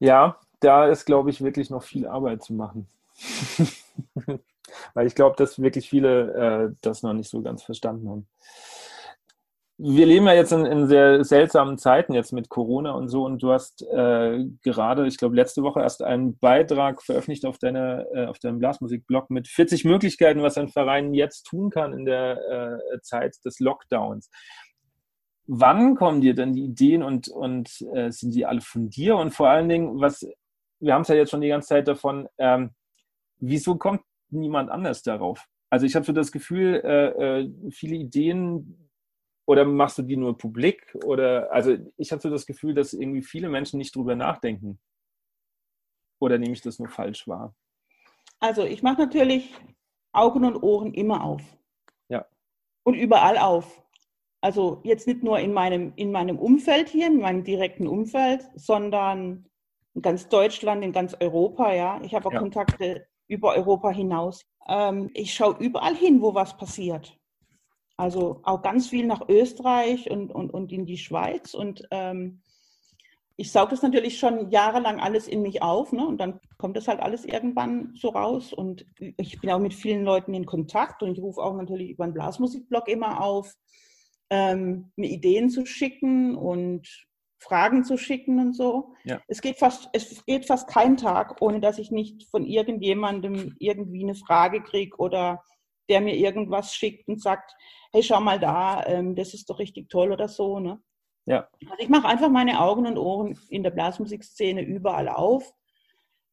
[0.00, 2.88] Ja, da ist, glaube ich, wirklich noch viel Arbeit zu machen.
[4.94, 8.26] Weil ich glaube, dass wirklich viele äh, das noch nicht so ganz verstanden haben
[9.82, 13.42] wir leben ja jetzt in, in, sehr seltsamen Zeiten jetzt mit Corona und so und
[13.42, 18.26] du hast äh, gerade, ich glaube, letzte Woche erst einen Beitrag veröffentlicht auf, deiner, äh,
[18.26, 23.00] auf deinem Blasmusik-Blog mit 40 Möglichkeiten, was ein Verein jetzt tun kann in der äh,
[23.00, 24.28] Zeit des Lockdowns.
[25.52, 29.16] Wann kommen dir denn die Ideen und, und äh, sind die alle von dir?
[29.16, 30.24] Und vor allen Dingen, was,
[30.78, 32.70] wir haben es ja jetzt schon die ganze Zeit davon, ähm,
[33.38, 35.44] wieso kommt niemand anders darauf?
[35.68, 38.88] Also ich habe so das Gefühl, äh, äh, viele Ideen
[39.44, 40.96] oder machst du die nur publik?
[41.04, 44.78] Oder also ich habe so das Gefühl, dass irgendwie viele Menschen nicht drüber nachdenken.
[46.20, 47.56] Oder nehme ich das nur falsch wahr?
[48.38, 49.52] Also ich mache natürlich
[50.12, 51.42] Augen und Ohren immer auf.
[52.08, 52.24] Ja.
[52.84, 53.82] Und überall auf.
[54.40, 59.46] Also jetzt nicht nur in meinem, in meinem Umfeld hier, in meinem direkten Umfeld, sondern
[59.94, 62.00] in ganz Deutschland, in ganz Europa, ja.
[62.02, 62.40] Ich habe auch ja.
[62.40, 64.46] Kontakte über Europa hinaus.
[64.68, 67.16] Ähm, ich schaue überall hin, wo was passiert.
[67.96, 71.52] Also auch ganz viel nach Österreich und, und, und in die Schweiz.
[71.52, 72.40] Und ähm,
[73.36, 75.92] ich sauge das natürlich schon jahrelang alles in mich auf.
[75.92, 76.06] Ne?
[76.06, 78.54] Und dann kommt das halt alles irgendwann so raus.
[78.54, 82.04] Und ich bin auch mit vielen Leuten in Kontakt und ich rufe auch natürlich über
[82.04, 83.54] einen Blasmusikblog immer auf,
[84.30, 86.88] ähm, mir Ideen zu schicken und
[87.38, 88.94] Fragen zu schicken und so.
[89.04, 89.20] Ja.
[89.26, 94.04] Es, geht fast, es geht fast kein Tag, ohne dass ich nicht von irgendjemandem irgendwie
[94.04, 95.42] eine Frage kriege oder
[95.88, 97.52] der mir irgendwas schickt und sagt,
[97.92, 100.60] hey, schau mal da, ähm, das ist doch richtig toll oder so.
[100.60, 100.80] Ne?
[101.26, 101.48] Ja.
[101.64, 105.52] Also ich mache einfach meine Augen und Ohren in der Blasmusikszene überall auf.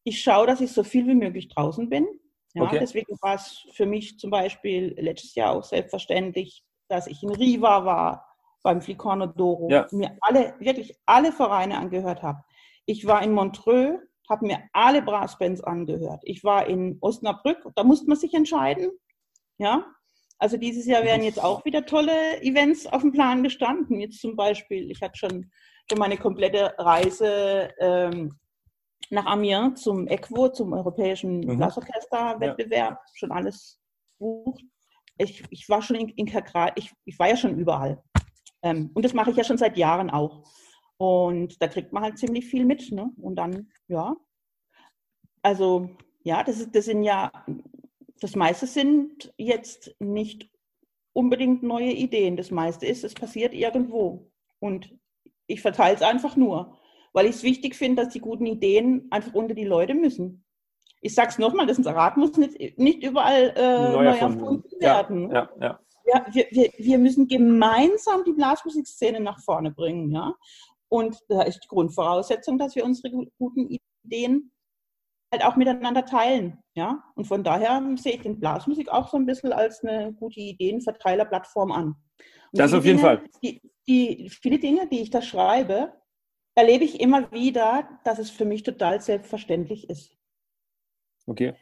[0.04, 2.06] Ich schaue, dass ich so viel wie möglich draußen bin.
[2.54, 2.78] Ja, Okay.
[2.80, 7.84] Deswegen war es für mich zum Beispiel letztes Jahr auch selbstverständlich, dass ich in Riva
[7.84, 8.26] war,
[8.62, 9.86] beim Flicorno Doro, Ja.
[9.92, 12.42] mir alle, wirklich alle Vereine angehört habe.
[12.86, 16.20] Ich war in Montreux, habe mir alle Brassbands angehört.
[16.24, 18.90] Ich war in Osnabrück, da musste man sich entscheiden.
[19.58, 19.86] Ja,
[20.38, 24.00] also dieses Jahr wären jetzt auch wieder tolle Events auf dem Plan gestanden.
[24.00, 25.50] Jetzt zum Beispiel, ich hatte schon,
[25.88, 28.38] schon meine komplette Reise ähm,
[29.10, 31.56] nach Amiens zum ECWO, zum Europäischen Mhm.
[31.58, 33.80] Blasorchester-Wettbewerb, schon alles
[34.18, 34.62] gebucht.
[35.18, 38.02] Ich, ich war schon in, in Kakra, ich, ich war ja schon überall.
[38.62, 40.44] Ähm, und das mache ich ja schon seit Jahren auch.
[40.96, 42.90] Und da kriegt man halt ziemlich viel mit.
[42.92, 43.10] Ne?
[43.16, 44.16] Und dann, ja.
[45.42, 45.90] Also,
[46.24, 47.30] ja, das, ist, das sind ja,
[48.20, 50.50] das meiste sind jetzt nicht
[51.12, 52.36] unbedingt neue Ideen.
[52.36, 54.30] Das meiste ist, es passiert irgendwo.
[54.58, 54.96] Und
[55.46, 56.78] ich verteile es einfach nur,
[57.12, 60.44] weil ich es wichtig finde, dass die guten Ideen einfach unter die Leute müssen.
[61.00, 65.30] Ich sage es nochmal, das Rad muss nicht, nicht überall äh, neu erfunden werden.
[65.30, 65.80] Ja, ja.
[66.10, 70.34] Ja, wir, wir, wir müssen gemeinsam die Blasmusikszene nach vorne bringen, ja.
[70.88, 73.68] Und da ist die Grundvoraussetzung, dass wir unsere gu- guten
[74.04, 74.50] Ideen
[75.30, 77.04] halt auch miteinander teilen, ja.
[77.14, 81.72] Und von daher sehe ich den Blasmusik auch so ein bisschen als eine gute Ideenverteilerplattform
[81.72, 81.86] an.
[81.88, 81.96] Und
[82.58, 83.24] Das auf jeden Dinge, Fall.
[83.42, 85.92] Die, die, viele Dinge, die ich da schreibe,
[86.54, 90.16] erlebe ich immer wieder, dass es für mich total selbstverständlich ist.
[91.28, 91.54] Okay.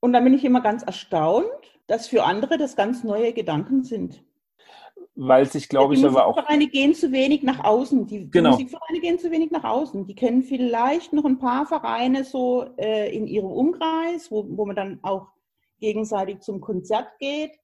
[0.00, 1.46] Und dann bin ich immer ganz erstaunt,
[1.86, 4.22] dass für andere das ganz neue Gedanken sind.
[5.14, 6.36] Weil sich, glaube ich, die aber auch.
[6.36, 8.06] Musikvereine gehen zu wenig nach außen.
[8.06, 8.50] Die, Genau.
[8.56, 10.06] die Musikvereine gehen zu wenig nach außen.
[10.06, 14.76] Die kennen vielleicht noch ein paar Vereine so äh, in ihrem Umkreis, wo, wo man
[14.76, 15.26] dann auch
[15.80, 17.58] gegenseitig zum Konzert geht.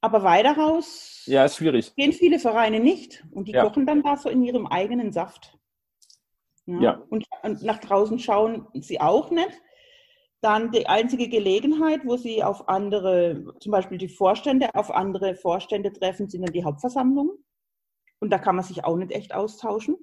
[0.00, 1.94] Aber weiter raus Ja, ist schwierig.
[1.94, 3.24] gehen viele Vereine nicht.
[3.30, 3.62] Und die Ja.
[3.64, 5.56] kochen dann da so in ihrem eigenen Saft.
[6.66, 7.02] Ja.
[7.08, 9.50] Und, und nach draußen schauen sie auch nicht.
[10.42, 15.92] Dann die einzige Gelegenheit, wo sie auf andere, zum Beispiel die Vorstände, auf andere Vorstände
[15.92, 17.44] treffen, sind dann die Hauptversammlungen.
[18.20, 19.96] Und da kann man sich auch nicht echt austauschen,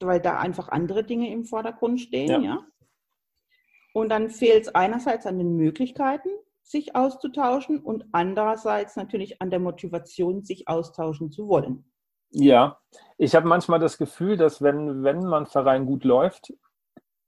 [0.00, 2.28] weil da einfach andere Dinge im Vordergrund stehen.
[2.28, 2.40] Ja.
[2.40, 2.66] Ja.
[3.92, 6.28] Und dann fehlt es einerseits an den Möglichkeiten,
[6.62, 11.84] sich auszutauschen und andererseits natürlich an der Motivation, sich austauschen zu wollen.
[12.30, 12.80] Ja,
[13.16, 16.52] ich habe manchmal das Gefühl, dass wenn, wenn man Verein gut läuft,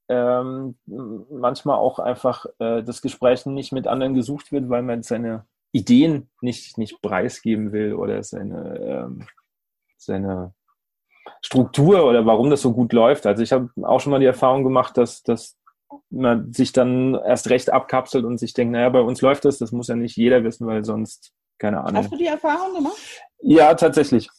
[0.09, 5.47] ähm, manchmal auch einfach äh, das Gespräch nicht mit anderen gesucht wird, weil man seine
[5.73, 9.27] Ideen nicht, nicht preisgeben will oder seine, ähm,
[9.97, 10.55] seine
[11.43, 13.27] Struktur oder warum das so gut läuft.
[13.27, 15.57] Also ich habe auch schon mal die Erfahrung gemacht, dass, dass
[16.11, 19.73] man sich dann erst recht abkapselt und sich denkt, naja, bei uns läuft das, das
[19.73, 21.97] muss ja nicht jeder wissen, weil sonst, keine Ahnung.
[21.97, 22.97] Hast du die Erfahrung gemacht?
[23.41, 24.31] Ja, tatsächlich.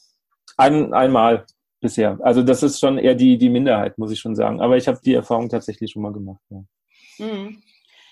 [0.58, 1.46] Ein, einmal
[1.80, 2.18] bisher.
[2.22, 4.62] Also das ist schon eher die, die Minderheit, muss ich schon sagen.
[4.62, 6.42] Aber ich habe die Erfahrung tatsächlich schon mal gemacht.
[6.50, 6.64] Ja.
[7.20, 7.62] Mhm.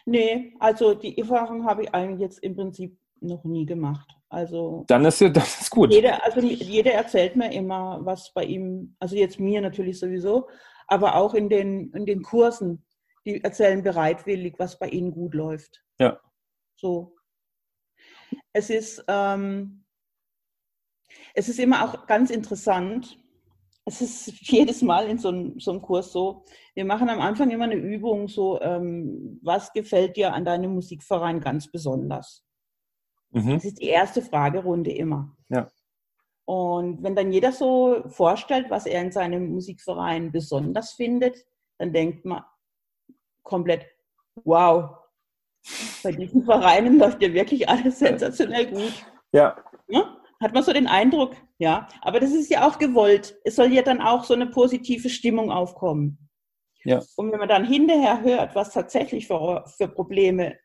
[0.05, 4.07] Nee, also die Erfahrung habe ich eigentlich jetzt im Prinzip noch nie gemacht.
[4.29, 5.91] Also Dann ist ja, das ist gut.
[5.93, 10.47] jeder, also jeder erzählt mir immer, was bei ihm, also jetzt mir natürlich sowieso,
[10.87, 12.85] aber auch in den, in den Kursen,
[13.25, 15.83] die erzählen bereitwillig, was bei ihnen gut läuft.
[15.99, 16.19] Ja.
[16.75, 17.15] So.
[18.53, 19.85] Es ist, ähm,
[21.33, 23.17] es ist immer auch ganz interessant.
[23.85, 26.43] Es ist jedes Mal in so einem, so einem Kurs so.
[26.73, 31.39] Wir machen am Anfang immer eine Übung, so, ähm, was gefällt dir an deinem Musikverein
[31.39, 32.43] ganz besonders?
[33.31, 33.53] Mhm.
[33.53, 35.35] Das ist die erste Fragerunde immer.
[35.49, 35.71] Ja.
[36.45, 41.45] Und wenn dann jeder so vorstellt, was er in seinem Musikverein besonders findet,
[41.79, 42.43] dann denkt man
[43.41, 43.85] komplett,
[44.43, 44.97] wow,
[46.03, 48.93] bei diesen Vereinen läuft ja wirklich alles sensationell gut.
[49.31, 50.17] Ja, Ja?
[50.41, 51.87] Hat man so den Eindruck, ja.
[52.01, 53.37] Aber das ist ja auch gewollt.
[53.45, 56.29] Es soll ja dann auch so eine positive Stimmung aufkommen.
[56.83, 57.01] Ja.
[57.15, 60.57] Und wenn man dann hinterher hört, was tatsächlich für, für Probleme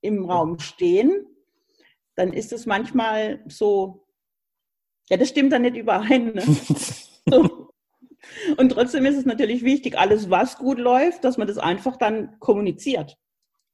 [0.00, 1.26] im Raum stehen,
[2.16, 4.06] dann ist es manchmal so,
[5.08, 6.32] ja, das stimmt dann nicht überein.
[6.34, 6.42] Ne?
[7.30, 7.70] So.
[8.56, 12.36] Und trotzdem ist es natürlich wichtig, alles, was gut läuft, dass man das einfach dann
[12.40, 13.16] kommuniziert.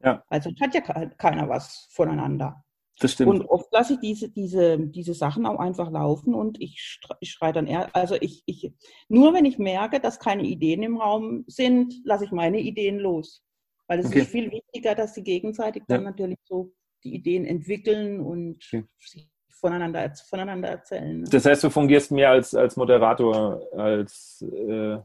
[0.04, 0.22] Ja.
[0.28, 2.62] Also hat ja ke- keiner was voneinander.
[3.00, 3.40] Das stimmt.
[3.40, 7.66] Und oft lasse ich diese, diese, diese Sachen auch einfach laufen und ich, schreie dann
[7.66, 8.72] eher, also ich, ich,
[9.08, 13.44] nur wenn ich merke, dass keine Ideen im Raum sind, lasse ich meine Ideen los.
[13.86, 14.20] Weil es Okay.
[14.20, 16.10] ist viel wichtiger, dass sie gegenseitig dann Ja.
[16.10, 16.72] natürlich so
[17.04, 18.84] die Ideen entwickeln und Okay.
[19.00, 21.20] sich voneinander, voneinander erzählen.
[21.20, 21.28] Ne?
[21.30, 24.98] Das heißt, du fungierst mehr als, als Moderator, als äh,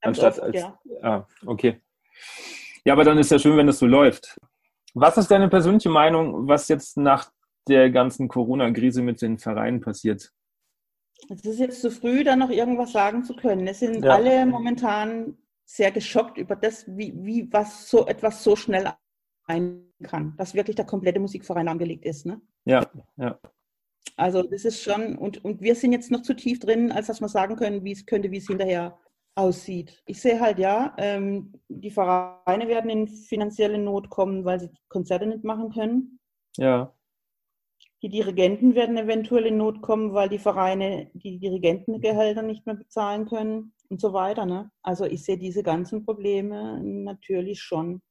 [0.00, 0.56] Ganz anstatt oft, als.
[0.56, 0.78] ja.
[1.02, 1.80] Ah, okay.
[2.84, 4.38] Ja, aber dann ist ja schön, wenn das so läuft.
[4.94, 7.30] Was ist deine persönliche Meinung, was jetzt nach
[7.68, 10.32] der ganzen Corona-Krise mit den Vereinen passiert?
[11.28, 13.66] Es ist jetzt zu früh, da noch irgendwas sagen zu können.
[13.66, 14.14] Es sind ja.
[14.14, 18.90] alle momentan sehr geschockt über das, wie, wie was so etwas so schnell
[19.46, 22.24] ein kann, dass wirklich der komplette Musikverein angelegt ist.
[22.26, 22.40] Ne?
[22.64, 23.38] Ja, ja.
[24.16, 27.20] Also das ist schon, und, und wir sind jetzt noch zu tief drin, als dass
[27.20, 28.98] wir sagen können, wie es könnte, wie es hinterher
[29.34, 30.02] aussieht.
[30.06, 35.26] Ich sehe halt ja, ähm, die Vereine werden in finanzielle Not kommen, weil sie Konzerte
[35.26, 36.18] nicht machen können.
[36.56, 36.92] Ja.
[38.02, 43.26] Die Dirigenten werden eventuell in Not kommen, weil die Vereine die Dirigentengehälter nicht mehr bezahlen
[43.26, 44.46] können und so weiter.
[44.46, 44.70] Ne?
[44.82, 48.02] Also ich sehe diese ganzen Probleme natürlich schon.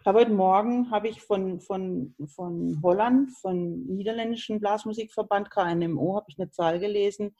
[0.00, 6.26] Ich habe heute Morgen habe ich von, von, von Holland, vom niederländischen Blasmusikverband KNMO, habe
[6.28, 7.36] ich eine Zahl gelesen,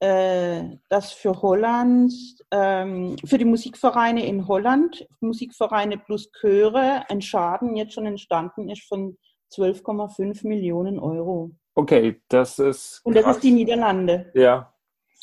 [0.00, 2.14] äh, dass für Holland,
[2.52, 8.88] ähm, für die Musikvereine in Holland, Musikvereine plus Chöre, ein Schaden jetzt schon entstanden ist
[8.88, 9.18] von
[9.52, 11.50] 12,5 Millionen Euro.
[11.74, 13.00] Okay, das ist.
[13.04, 14.30] Und das ist die Niederlande.
[14.34, 14.74] Ja.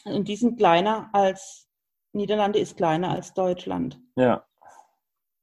[0.06, 1.68] Und die sind kleiner als,
[2.14, 4.00] Niederlande ist kleiner als Deutschland.
[4.16, 4.46] Ja.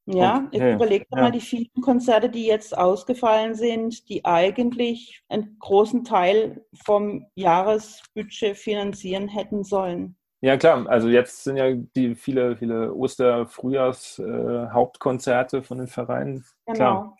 [0.06, 0.70] Ja, okay.
[0.70, 1.20] ich überlege ja.
[1.20, 8.56] mal die vielen Konzerte, die jetzt ausgefallen sind, die eigentlich einen großen Teil vom Jahresbudget
[8.56, 10.16] finanzieren hätten sollen.
[10.40, 10.88] Ja, klar.
[10.88, 16.44] Also jetzt sind ja die viele, viele Oster-Frühjahrs-Hauptkonzerte äh, von den Vereinen.
[16.66, 16.76] Genau.
[16.76, 17.16] Klar.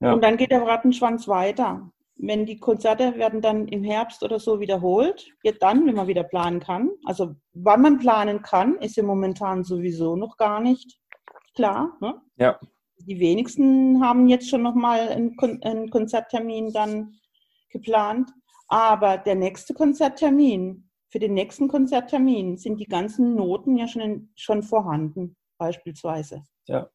[0.00, 0.12] Ja.
[0.12, 1.90] Und dann geht der Rattenschwanz weiter.
[2.16, 6.24] Wenn die Konzerte werden dann im Herbst oder so wiederholt, wird dann, wenn man wieder
[6.24, 6.90] planen kann.
[7.04, 10.98] Also wann man planen kann, ist ja momentan sowieso noch gar nicht
[11.54, 11.96] klar.
[12.00, 12.20] Ne?
[12.36, 12.58] Ja.
[12.98, 17.14] Die wenigsten haben jetzt schon nochmal einen, Kon einen Konzerttermin dann
[17.70, 18.30] geplant.
[18.68, 24.32] Aber der nächste Konzerttermin, für den nächsten Konzerttermin sind die ganzen Noten ja schon, in,
[24.36, 26.42] schon vorhanden, beispielsweise.
[26.66, 26.88] Ja.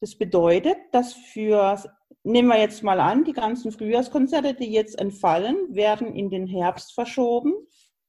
[0.00, 1.82] Das bedeutet, dass für,
[2.22, 6.94] nehmen wir jetzt mal an, die ganzen Frühjahrskonzerte, die jetzt entfallen, werden in den Herbst
[6.94, 7.52] verschoben.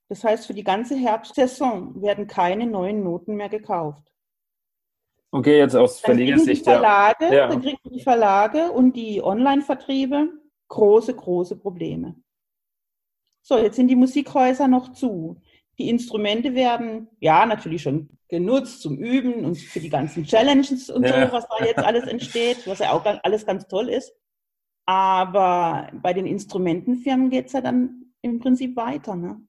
[0.08, 4.12] Das heißt, für die ganze Herbstsaison werden keine neuen Noten mehr gekauft.
[5.32, 6.65] Okay, jetzt aus Verlegersicht.
[6.65, 7.47] Verlage, ja.
[7.47, 10.30] Dann kriegen die Verlage und die Online-Vertriebe
[10.67, 12.15] große, große Probleme.
[13.41, 15.41] So, jetzt sind die Musikhäuser noch zu.
[15.82, 21.04] Die Instrumente werden ja natürlich schon genutzt zum Üben und für die ganzen Challenges und
[21.04, 21.26] ja.
[21.26, 24.13] so, was da jetzt alles entsteht, was ja auch alles ganz toll ist.
[24.86, 29.15] Aber bei den Instrumentenfirmen geht es ja dann im Prinzip weiter.
[29.15, 29.41] Ne?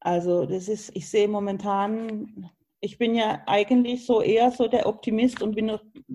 [0.00, 2.50] Also das ist, ich sehe momentan,
[2.80, 5.70] ich bin ja eigentlich so eher so der Optimist und bin,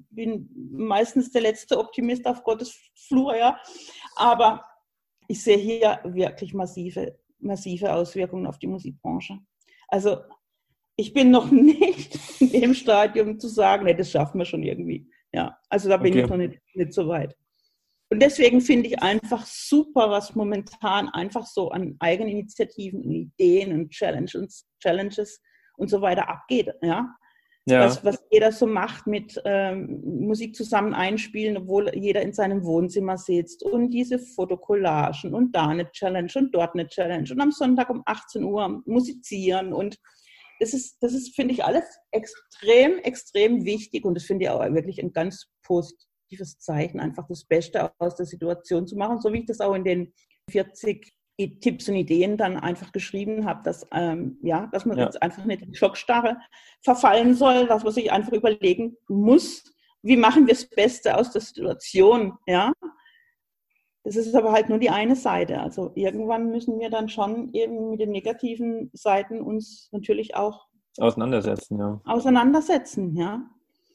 [0.09, 3.57] bin meistens der letzte Optimist auf Gottes Flur, ja.
[4.17, 4.65] Aber
[5.29, 9.39] ich sehe hier wirklich massive, massive Auswirkungen auf die Musikbranche.
[9.87, 10.17] Also
[10.95, 15.09] ich bin noch nicht in dem Stadium zu sagen, nee, das schaffen wir schon irgendwie.
[15.33, 16.23] Ja, also da bin okay.
[16.23, 17.35] ich noch nicht, nicht so weit.
[18.09, 23.89] Und deswegen finde ich einfach super, was momentan einfach so an Eigeninitiativen und Ideen und
[23.89, 25.41] Challenges, Challenges
[25.77, 26.71] und so weiter abgeht.
[26.81, 27.15] Ja?
[27.67, 27.85] Ja.
[27.85, 33.17] Was, was jeder so macht mit ähm, Musik zusammen einspielen, obwohl jeder in seinem Wohnzimmer
[33.17, 37.89] sitzt und diese Fotokollagen und da eine Challenge und dort eine Challenge und am Sonntag
[37.89, 39.97] um 18 Uhr musizieren und
[40.59, 44.61] das ist, das ist, finde ich, alles extrem, extrem wichtig und das finde ich auch
[44.73, 49.39] wirklich ein ganz positives Zeichen, einfach das Beste aus der Situation zu machen, so wie
[49.39, 50.13] ich das auch in den
[50.51, 55.05] 40 Tipps und Ideen dann einfach geschrieben habe, dass, ähm, ja, dass man ja.
[55.05, 56.37] jetzt einfach nicht in Schockstarre
[56.81, 59.63] verfallen soll, dass man sich einfach überlegen muss,
[60.01, 62.71] wie machen wir das Beste aus der Situation, ja.
[64.03, 65.59] Das ist aber halt nur die eine Seite.
[65.59, 70.67] Also irgendwann müssen wir dann schon eben mit den negativen Seiten uns natürlich auch
[70.99, 71.99] auseinandersetzen, ja.
[72.05, 73.49] Auseinandersetzen, ja.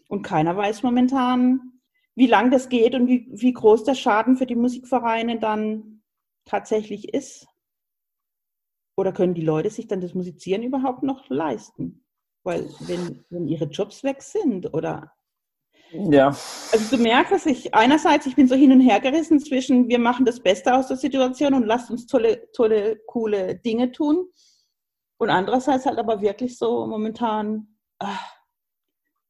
[0.09, 1.81] Und keiner weiß momentan,
[2.17, 6.00] wie lang das geht und wie, wie groß der Schaden für die Musikvereine dann
[6.45, 7.47] tatsächlich ist.
[8.97, 12.05] Oder können die Leute sich dann das Musizieren überhaupt noch leisten?
[12.43, 15.13] Weil wenn, wenn ihre Jobs weg sind oder
[15.93, 16.29] ja.
[16.29, 19.99] Also du merkst, dass ich einerseits, ich bin so hin und her gerissen zwischen, wir
[19.99, 24.29] machen das Beste aus der Situation und lasst uns tolle, tolle, coole Dinge tun.
[25.19, 28.37] Und andererseits halt aber wirklich so momentan ach,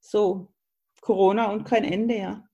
[0.00, 0.52] so
[1.00, 2.49] Corona und kein Ende, ja.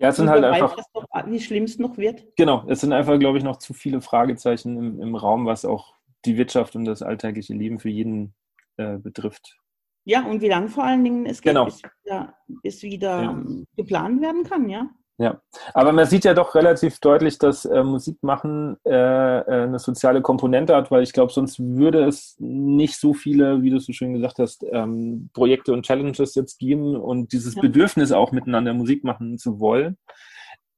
[0.00, 0.76] Ja, es sind halt einfach.
[0.94, 2.24] Noch, wie schlimm es noch wird.
[2.36, 5.94] Genau, es sind einfach, glaube ich, noch zu viele Fragezeichen im, im Raum, was auch
[6.24, 8.34] die Wirtschaft und das alltägliche Leben für jeden
[8.78, 9.60] äh, betrifft.
[10.04, 11.66] Ja, und wie lange vor allen Dingen es geht, genau.
[11.66, 13.44] bis wieder, bis wieder ja.
[13.76, 14.88] geplant werden kann, ja.
[15.20, 15.38] Ja,
[15.74, 20.22] aber man sieht ja doch relativ deutlich, dass äh, Musik machen äh, äh, eine soziale
[20.22, 24.14] Komponente hat, weil ich glaube, sonst würde es nicht so viele, wie du so schön
[24.14, 27.60] gesagt hast, ähm, Projekte und Challenges jetzt geben und dieses ja.
[27.60, 29.98] Bedürfnis auch miteinander Musik machen zu wollen.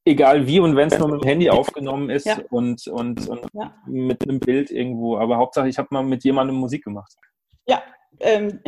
[0.04, 2.40] Egal wie und wenn es nur mit dem Handy aufgenommen ist ja.
[2.50, 3.72] und, und, und ja.
[3.86, 5.18] mit einem Bild irgendwo.
[5.18, 7.14] Aber Hauptsache, ich habe mal mit jemandem Musik gemacht.
[7.68, 7.80] Ja,
[8.22, 8.60] ähm,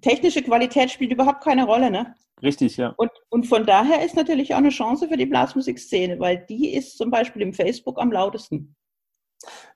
[0.00, 2.14] technische Qualität spielt überhaupt keine Rolle, ne?
[2.42, 2.94] Richtig, ja.
[2.96, 6.96] Und, und von daher ist natürlich auch eine Chance für die Blasmusikszene, weil die ist
[6.96, 8.74] zum Beispiel im Facebook am lautesten.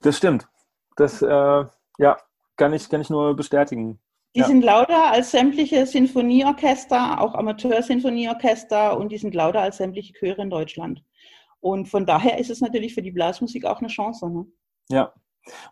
[0.01, 0.49] Das stimmt.
[0.97, 1.65] Das, äh,
[1.99, 2.17] ja,
[2.57, 4.01] kann ich, kann ich nur bestätigen.
[4.35, 4.47] Die ja.
[4.47, 10.51] sind lauter als sämtliche Sinfonieorchester, auch Amateursinfonieorchester und die sind lauter als sämtliche Chöre in
[10.51, 11.03] Deutschland.
[11.61, 14.29] Und von daher ist es natürlich für die Blasmusik auch eine Chance.
[14.29, 14.47] Ne?
[14.89, 15.15] Ja,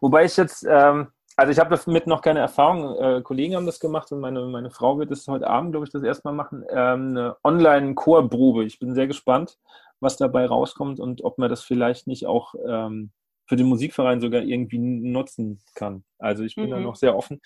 [0.00, 2.96] wobei ich jetzt, ähm, also ich habe damit noch keine Erfahrung.
[2.96, 5.92] Äh, Kollegen haben das gemacht und meine, meine Frau wird es heute Abend, glaube ich,
[5.92, 6.64] das erste Mal machen.
[6.70, 8.64] Ähm, eine Online-Chorprobe.
[8.64, 9.58] Ich bin sehr gespannt,
[10.00, 13.12] was dabei rauskommt und ob man das vielleicht nicht auch ähm,
[13.46, 16.04] für den Musikverein sogar irgendwie nutzen kann.
[16.18, 16.70] Also ich bin mhm.
[16.70, 17.40] da noch sehr offen.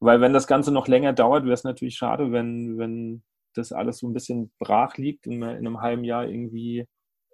[0.00, 3.22] Weil wenn das Ganze noch länger dauert, wäre es natürlich schade, wenn, wenn
[3.54, 6.86] das alles so ein bisschen brach liegt und man in einem halben Jahr irgendwie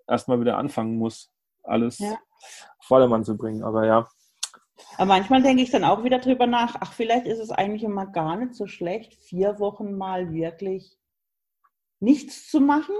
[0.07, 1.31] erstmal wieder anfangen muss,
[1.63, 2.13] alles ja.
[2.13, 3.63] auf Vordermann zu bringen.
[3.63, 4.09] Aber ja,
[4.97, 8.07] aber manchmal denke ich dann auch wieder drüber nach, ach, vielleicht ist es eigentlich immer
[8.07, 10.99] gar nicht so schlecht, vier Wochen mal wirklich
[12.01, 12.95] nichts zu machen.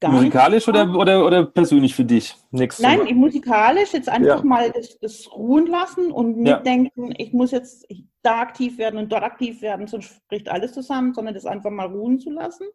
[0.00, 2.36] Gar musikalisch oder, oder, oder persönlich für dich?
[2.50, 4.44] Nichts Nein, musikalisch jetzt einfach ja.
[4.44, 6.58] mal das, das, ruhen lassen und nicht ja.
[6.58, 7.86] denken, ich muss jetzt
[8.22, 11.86] da aktiv werden und dort aktiv werden, sonst spricht alles zusammen, sondern das einfach mal
[11.86, 12.66] ruhen zu lassen.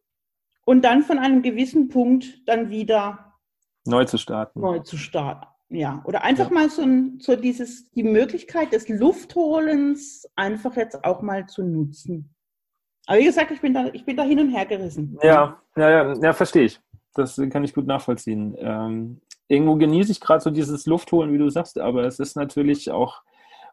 [0.65, 3.33] Und dann von einem gewissen Punkt dann wieder
[3.85, 4.59] neu zu starten.
[4.59, 5.47] Neu zu starten.
[5.69, 6.53] Ja, oder einfach ja.
[6.53, 6.85] mal so,
[7.19, 12.33] so dieses, die Möglichkeit des Luftholens einfach jetzt auch mal zu nutzen.
[13.05, 15.17] Aber wie gesagt, ich bin da, ich bin da hin und her gerissen.
[15.21, 16.79] Ja, ja, ja, ja verstehe ich.
[17.15, 18.55] Das kann ich gut nachvollziehen.
[18.59, 22.91] Ähm, irgendwo genieße ich gerade so dieses Luftholen, wie du sagst, aber es ist natürlich
[22.91, 23.21] auch,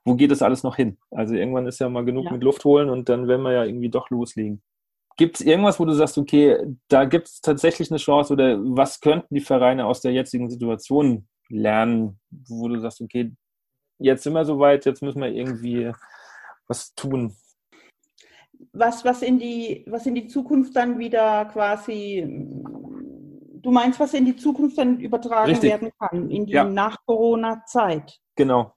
[0.04, 0.98] wo geht das alles noch hin?
[1.10, 2.32] Also irgendwann ist ja mal genug ja.
[2.32, 4.62] mit Luftholen und dann werden wir ja irgendwie doch loslegen.
[5.16, 9.00] Gibt es irgendwas, wo du sagst, okay, da gibt es tatsächlich eine Chance oder was
[9.00, 13.32] könnten die Vereine aus der jetzigen Situation lernen, wo du sagst, okay,
[13.98, 15.92] jetzt sind wir soweit, jetzt müssen wir irgendwie
[16.66, 17.34] was tun?
[18.72, 24.24] Was, was, in die, was in die Zukunft dann wieder quasi, du meinst, was in
[24.24, 25.70] die Zukunft dann übertragen Richtig.
[25.70, 26.64] werden kann, in die ja.
[26.64, 28.20] Nach-Corona-Zeit?
[28.34, 28.72] Genau.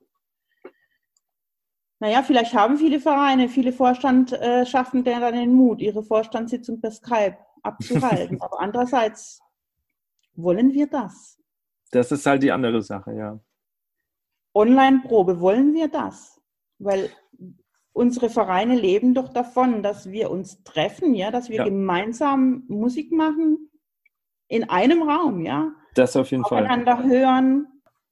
[2.00, 7.38] Naja, vielleicht haben viele Vereine, viele Vorstand äh, dann den Mut, ihre Vorstandssitzung per Skype
[7.64, 8.40] abzuhalten.
[8.42, 9.42] Aber andererseits,
[10.36, 11.40] wollen wir das?
[11.92, 13.40] Das ist halt die andere Sache, ja.
[14.54, 16.42] Online-Probe, wollen wir das?
[16.80, 17.10] Weil
[17.94, 21.64] unsere Vereine leben doch davon, dass wir uns treffen, ja, dass wir ja.
[21.64, 23.70] gemeinsam Musik machen
[24.48, 25.72] in einem Raum, ja.
[25.96, 26.62] Das auf jeden Fall.
[26.62, 27.68] Miteinander hören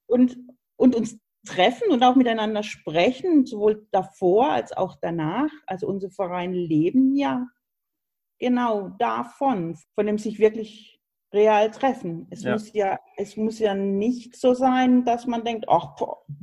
[0.07, 0.37] und,
[0.75, 5.51] und uns treffen und auch miteinander sprechen, sowohl davor als auch danach.
[5.67, 7.47] Also unsere Vereine leben ja
[8.39, 10.94] genau davon, von dem sich wirklich
[11.35, 12.27] real treffen.
[12.31, 12.53] Es, ja.
[12.53, 15.95] Muss ja, es muss ja nicht so sein, dass man denkt, ach,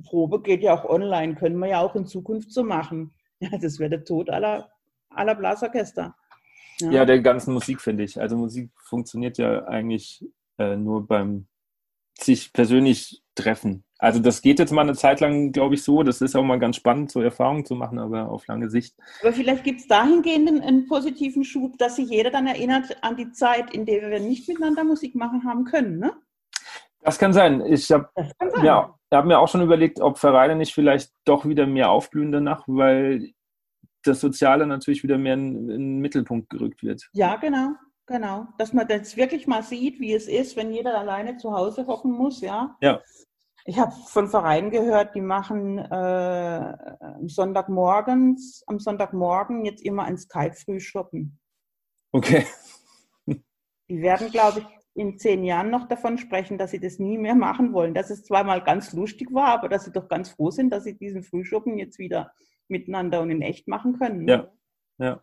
[0.05, 3.15] Probe geht ja auch online, können wir ja auch in Zukunft so machen.
[3.43, 4.71] Ja, das wäre der Tod aller,
[5.11, 6.15] aller Blasorchester.
[6.79, 6.91] Ja.
[6.93, 8.21] ja, der ganzen Musik, finde ich.
[8.21, 10.25] Also Musik funktioniert ja eigentlich
[10.59, 11.49] äh, nur beim
[12.17, 13.83] sich persönlich treffen.
[14.03, 16.03] Also das geht jetzt mal eine Zeit lang, glaube ich, so.
[16.03, 18.97] Das ist auch mal ganz spannend, so Erfahrungen zu machen, aber auf lange Sicht.
[19.21, 23.17] Aber vielleicht gibt es dahingehend einen, einen, positiven Schub, dass sich jeder dann erinnert an
[23.17, 26.15] die Zeit, in der wir nicht miteinander Musik machen haben können, ne?
[27.05, 27.65] Das kann sein.
[27.65, 28.09] Ich habe
[28.65, 32.65] ja, hab mir auch schon überlegt, ob Vereine nicht vielleicht doch wieder mehr aufblühen danach,
[32.67, 33.31] weil
[34.03, 37.09] das Soziale natürlich wieder mehr in, in den Mittelpunkt gerückt wird.
[37.13, 37.71] Ja, genau.
[38.07, 41.87] Genau, dass man das wirklich mal sieht, wie es ist, wenn jeder alleine zu Hause
[41.87, 42.77] hocken muss, ja.
[42.81, 43.01] Ja.
[43.65, 45.83] Ich habe von Vereinen gehört, die machen äh,
[47.01, 51.39] am Sonntagmorgens, am Sonntagmorgen jetzt immer ein Skype-Frühschoppen.
[52.11, 52.47] Okay.
[53.27, 57.35] Die werden, glaube ich, in zehn Jahren noch davon sprechen, dass sie das nie mehr
[57.35, 57.95] machen wollen.
[57.95, 60.85] Dass es zwar mal ganz lustig war, aber dass sie doch ganz froh sind, dass
[60.85, 62.33] sie diesen Frühschoppen jetzt wieder
[62.69, 64.27] miteinander und in echt machen können.
[64.29, 64.51] Ja,
[64.99, 65.23] ja.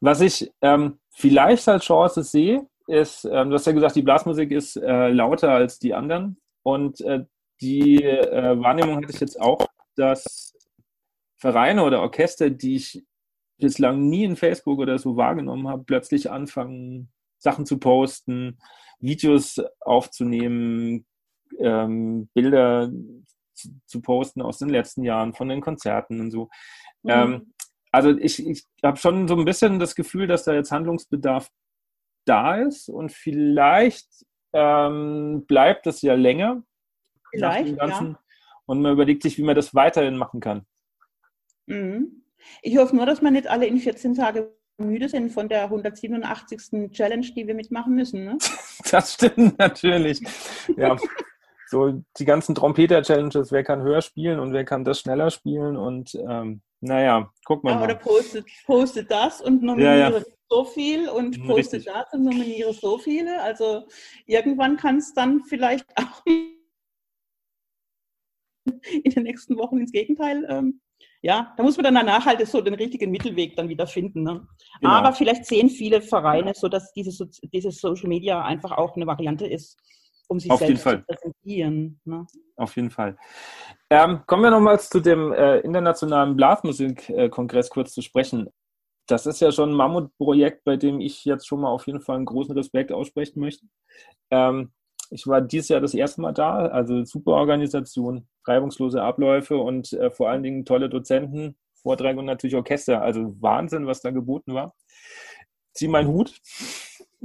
[0.00, 4.50] Was ich ähm, vielleicht als Chance sehe, ist, ähm, du hast ja gesagt, die Blasmusik
[4.50, 6.40] ist äh, lauter als die anderen.
[6.64, 7.24] Und äh,
[7.60, 10.54] die äh, Wahrnehmung hatte ich jetzt auch, dass
[11.36, 13.04] Vereine oder Orchester, die ich
[13.58, 18.58] bislang nie in Facebook oder so wahrgenommen habe, plötzlich anfangen, Sachen zu posten,
[18.98, 21.06] Videos aufzunehmen,
[21.58, 22.90] ähm, Bilder
[23.52, 26.48] zu, zu, posten aus den letzten Jahren von den Konzerten und so.
[27.02, 27.10] Mhm.
[27.10, 27.54] Ähm,
[27.92, 31.48] also ich, ich habe schon so ein bisschen das Gefühl, dass da jetzt Handlungsbedarf
[32.24, 34.08] da ist und vielleicht
[34.54, 36.62] ähm, bleibt es ja länger.
[37.30, 38.16] Vielleicht, ja.
[38.66, 40.64] Und man überlegt sich, wie man das weiterhin machen kann.
[41.66, 42.22] Mhm.
[42.62, 46.90] Ich hoffe nur, dass wir nicht alle in 14 Tage müde sind von der 187.
[46.92, 48.24] Challenge, die wir mitmachen müssen.
[48.24, 48.38] Ne?
[48.90, 50.20] Das stimmt natürlich.
[50.76, 50.96] Ja,
[51.66, 56.14] so die ganzen Trompeter-Challenges, wer kann höher spielen und wer kann das schneller spielen und
[56.14, 57.72] ähm, naja, guck mal.
[57.72, 60.22] Ja, oder postet, postet das und nominiere ja, ja.
[60.50, 61.94] so viel und postet Richtig.
[61.94, 63.40] das und nominiere so viele.
[63.40, 63.86] Also
[64.26, 66.58] irgendwann kann es dann vielleicht auch in
[69.10, 70.80] den nächsten Wochen ins Gegenteil ähm,
[71.24, 74.24] ja, da muss man dann danach halt so den richtigen Mittelweg dann wieder finden.
[74.24, 74.46] Ne?
[74.80, 74.92] Genau.
[74.92, 77.18] Aber vielleicht sehen viele Vereine so, dass dieses,
[77.50, 79.78] dieses Social Media einfach auch eine Variante ist,
[80.28, 82.00] um sich Auf selbst zu präsentieren.
[82.04, 82.26] Ne?
[82.56, 83.16] Auf jeden Fall.
[83.90, 88.48] Ähm, kommen wir nochmals zu dem äh, internationalen Blasmusikkongress kurz zu sprechen.
[89.06, 92.16] Das ist ja schon ein Mammutprojekt, bei dem ich jetzt schon mal auf jeden Fall
[92.16, 93.66] einen großen Respekt aussprechen möchte.
[94.30, 94.72] Ähm,
[95.10, 100.10] ich war dieses Jahr das erste Mal da, also super Organisation, reibungslose Abläufe und äh,
[100.10, 103.02] vor allen Dingen tolle Dozenten, Vorträge und natürlich Orchester.
[103.02, 104.74] Also Wahnsinn, was da geboten war.
[105.74, 106.40] Zieh meinen Hut.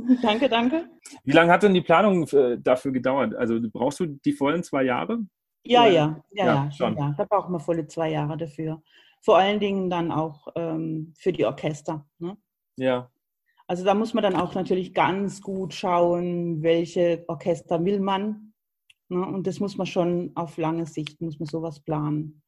[0.21, 0.89] Danke, danke.
[1.23, 3.35] Wie lange hat denn die Planung äh, dafür gedauert?
[3.35, 5.19] Also brauchst du die vollen zwei Jahre?
[5.63, 6.97] Ja, ja, ja, ja, schon.
[6.97, 7.13] ja.
[7.17, 8.81] Da brauchen wir volle zwei Jahre dafür.
[9.21, 12.07] Vor allen Dingen dann auch ähm, für die Orchester.
[12.19, 12.37] Ne?
[12.77, 13.11] Ja.
[13.67, 18.53] Also da muss man dann auch natürlich ganz gut schauen, welche Orchester will man.
[19.09, 19.25] Ne?
[19.25, 22.41] Und das muss man schon auf lange Sicht, muss man sowas planen.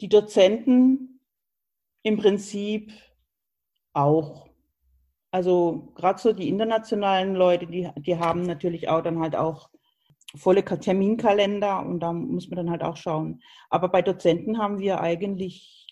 [0.00, 1.20] Die Dozenten
[2.02, 2.92] im Prinzip
[3.92, 4.49] auch.
[5.30, 9.70] Also gerade so die internationalen Leute, die, die haben natürlich auch dann halt auch
[10.36, 13.42] volle Terminkalender und da muss man dann halt auch schauen.
[13.68, 15.86] Aber bei Dozenten haben wir eigentlich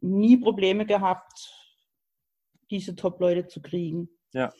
[0.00, 1.52] nie Probleme gehabt,
[2.70, 4.08] diese Top-Leute zu kriegen.
[4.32, 4.52] Ja.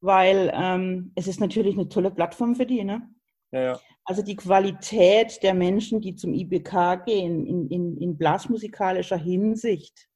[0.00, 3.08] Weil ähm, es ist natürlich eine tolle Plattform für die, ne?
[3.50, 3.80] Ja, ja.
[4.04, 10.08] Also die Qualität der Menschen, die zum IBK gehen, in, in, in blasmusikalischer Hinsicht,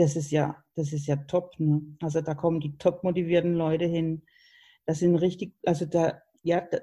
[0.00, 1.82] das ist ja, das ist ja top, ne?
[2.02, 4.22] Also da kommen die top motivierten Leute hin.
[4.86, 6.78] Das sind richtig, also da, ja, da,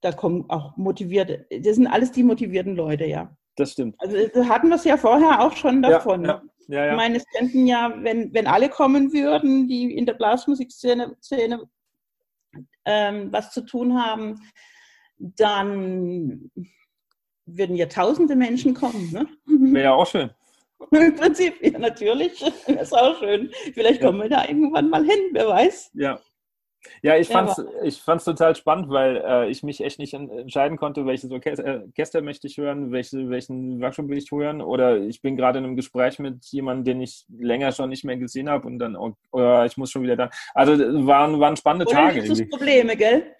[0.00, 3.36] da kommen auch motivierte, das sind alles die motivierten Leute, ja.
[3.56, 3.94] Das stimmt.
[3.98, 4.16] Also
[4.48, 6.24] hatten wir es ja vorher auch schon davon.
[6.24, 10.06] Ja, ja, ja, ich meine, es könnten ja, wenn, wenn alle kommen würden, die in
[10.06, 11.62] der Blasmusikszene Szene,
[12.84, 14.40] ähm, was zu tun haben,
[15.18, 16.50] dann
[17.46, 19.10] würden ja tausende Menschen kommen.
[19.12, 19.28] Ne?
[19.72, 20.30] Wäre ja auch schön.
[20.90, 22.40] Im Prinzip, ja, natürlich.
[22.66, 23.50] Das ist auch schön.
[23.72, 25.90] Vielleicht kommen wir da irgendwann mal hin, wer weiß.
[25.94, 26.20] Ja,
[27.02, 30.76] ja, ich fand es ich fand's total spannend, weil äh, ich mich echt nicht entscheiden
[30.76, 34.60] konnte, welches Orchester möchte ich hören, welche, welchen Workshop will ich hören.
[34.60, 38.16] Oder ich bin gerade in einem Gespräch mit jemandem, den ich länger schon nicht mehr
[38.16, 39.14] gesehen habe und dann, oh,
[39.64, 40.30] ich muss schon wieder da.
[40.54, 40.72] Also
[41.06, 42.20] waren, waren spannende oder Tage.
[42.20, 43.34] Luxusprobleme, gell?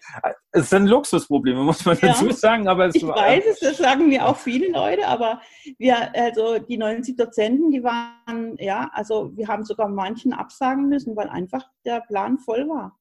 [0.53, 2.09] Es sind Luxusprobleme, muss man ja.
[2.09, 2.69] dazu sagen.
[2.69, 5.41] Aber es ich war, weiß es, das sagen mir auch viele Leute, aber
[5.79, 11.17] wir, also die 90 Dozenten, die waren, ja, also wir haben sogar manchen absagen müssen,
[11.17, 12.99] weil einfach der Plan voll war.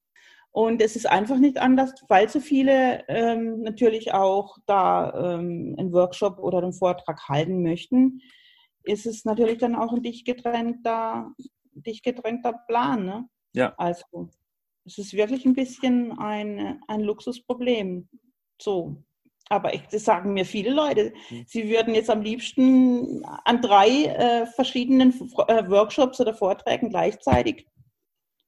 [0.53, 5.91] Und es ist einfach nicht anders, weil so viele ähm, natürlich auch da ähm, einen
[5.91, 8.21] Workshop oder einen Vortrag halten möchten,
[8.83, 11.31] ist es natürlich dann auch ein dicht gedrängter,
[11.71, 13.03] dicht gedrängter Plan.
[13.03, 13.27] Ne?
[13.53, 13.73] Ja.
[13.77, 14.29] Also
[14.85, 18.07] es ist wirklich ein bisschen ein, ein Luxusproblem.
[18.61, 18.97] So.
[19.49, 21.13] Aber ich, das sagen mir viele Leute.
[21.31, 21.45] Mhm.
[21.47, 25.11] Sie würden jetzt am liebsten an drei äh, verschiedenen
[25.47, 27.65] äh, Workshops oder Vorträgen gleichzeitig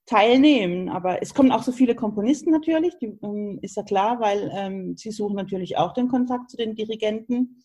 [0.05, 0.89] teilnehmen.
[0.89, 4.95] Aber es kommen auch so viele Komponisten natürlich, die, ähm, ist ja klar, weil ähm,
[4.97, 7.63] sie suchen natürlich auch den Kontakt zu den Dirigenten.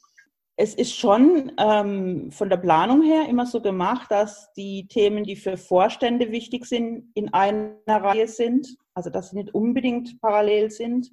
[0.56, 5.36] Es ist schon ähm, von der Planung her immer so gemacht, dass die Themen, die
[5.36, 11.10] für Vorstände wichtig sind, in einer Reihe sind, also dass sie nicht unbedingt parallel sind,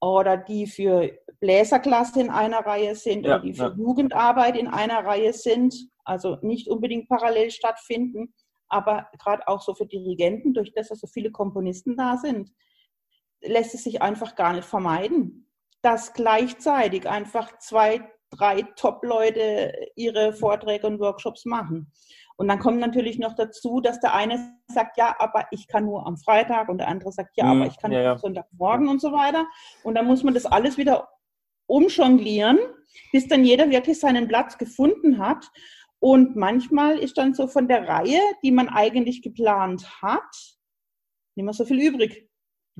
[0.00, 3.74] oder die für Bläserklasse in einer Reihe sind ja, oder die für ja.
[3.76, 5.74] Jugendarbeit in einer Reihe sind,
[6.04, 8.32] also nicht unbedingt parallel stattfinden
[8.70, 12.50] aber gerade auch so für Dirigenten, durch das so viele Komponisten da sind,
[13.42, 15.50] lässt es sich einfach gar nicht vermeiden,
[15.82, 21.92] dass gleichzeitig einfach zwei, drei Top-Leute ihre Vorträge und Workshops machen.
[22.36, 26.06] Und dann kommt natürlich noch dazu, dass der eine sagt, ja, aber ich kann nur
[26.06, 27.66] am Freitag und der andere sagt, ja, aber mhm.
[27.66, 29.46] ich kann ja, nur am Sonntagmorgen und so weiter.
[29.82, 31.10] Und dann muss man das alles wieder
[31.66, 32.58] umjonglieren,
[33.12, 35.50] bis dann jeder wirklich seinen Platz gefunden hat.
[36.02, 40.58] Und manchmal ist dann so von der Reihe, die man eigentlich geplant hat,
[41.36, 42.28] nicht mehr so viel übrig.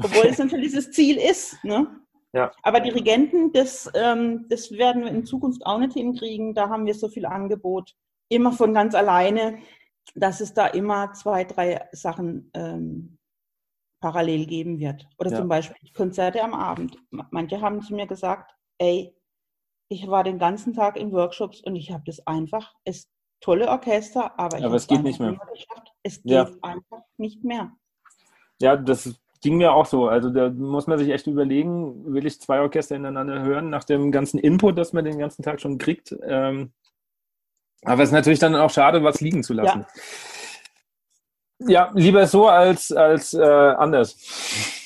[0.02, 1.62] Obwohl es natürlich das Ziel ist.
[1.62, 2.00] Ne?
[2.32, 2.50] Ja.
[2.62, 6.54] Aber Dirigenten, das, ähm, das werden wir in Zukunft auch nicht hinkriegen.
[6.54, 7.94] Da haben wir so viel Angebot.
[8.30, 9.58] Immer von ganz alleine,
[10.14, 13.18] dass es da immer zwei, drei Sachen ähm,
[14.00, 15.06] parallel geben wird.
[15.18, 15.36] Oder ja.
[15.38, 16.96] zum Beispiel Konzerte am Abend.
[17.10, 19.14] Manche haben zu mir gesagt, ey,
[19.90, 23.08] ich war den ganzen Tag in Workshops und ich habe das einfach, es
[23.40, 25.36] tolle Orchester, aber, aber es geht nicht mehr.
[26.02, 26.48] Es geht ja.
[26.62, 27.72] einfach nicht mehr.
[28.60, 30.06] Ja, das ging mir auch so.
[30.06, 34.12] Also da muss man sich echt überlegen, will ich zwei Orchester ineinander hören, nach dem
[34.12, 36.14] ganzen Input, das man den ganzen Tag schon kriegt.
[36.22, 36.72] Ähm,
[37.82, 39.86] aber es ist natürlich dann auch schade, was liegen zu lassen.
[41.58, 44.16] Ja, ja lieber so als, als äh, anders.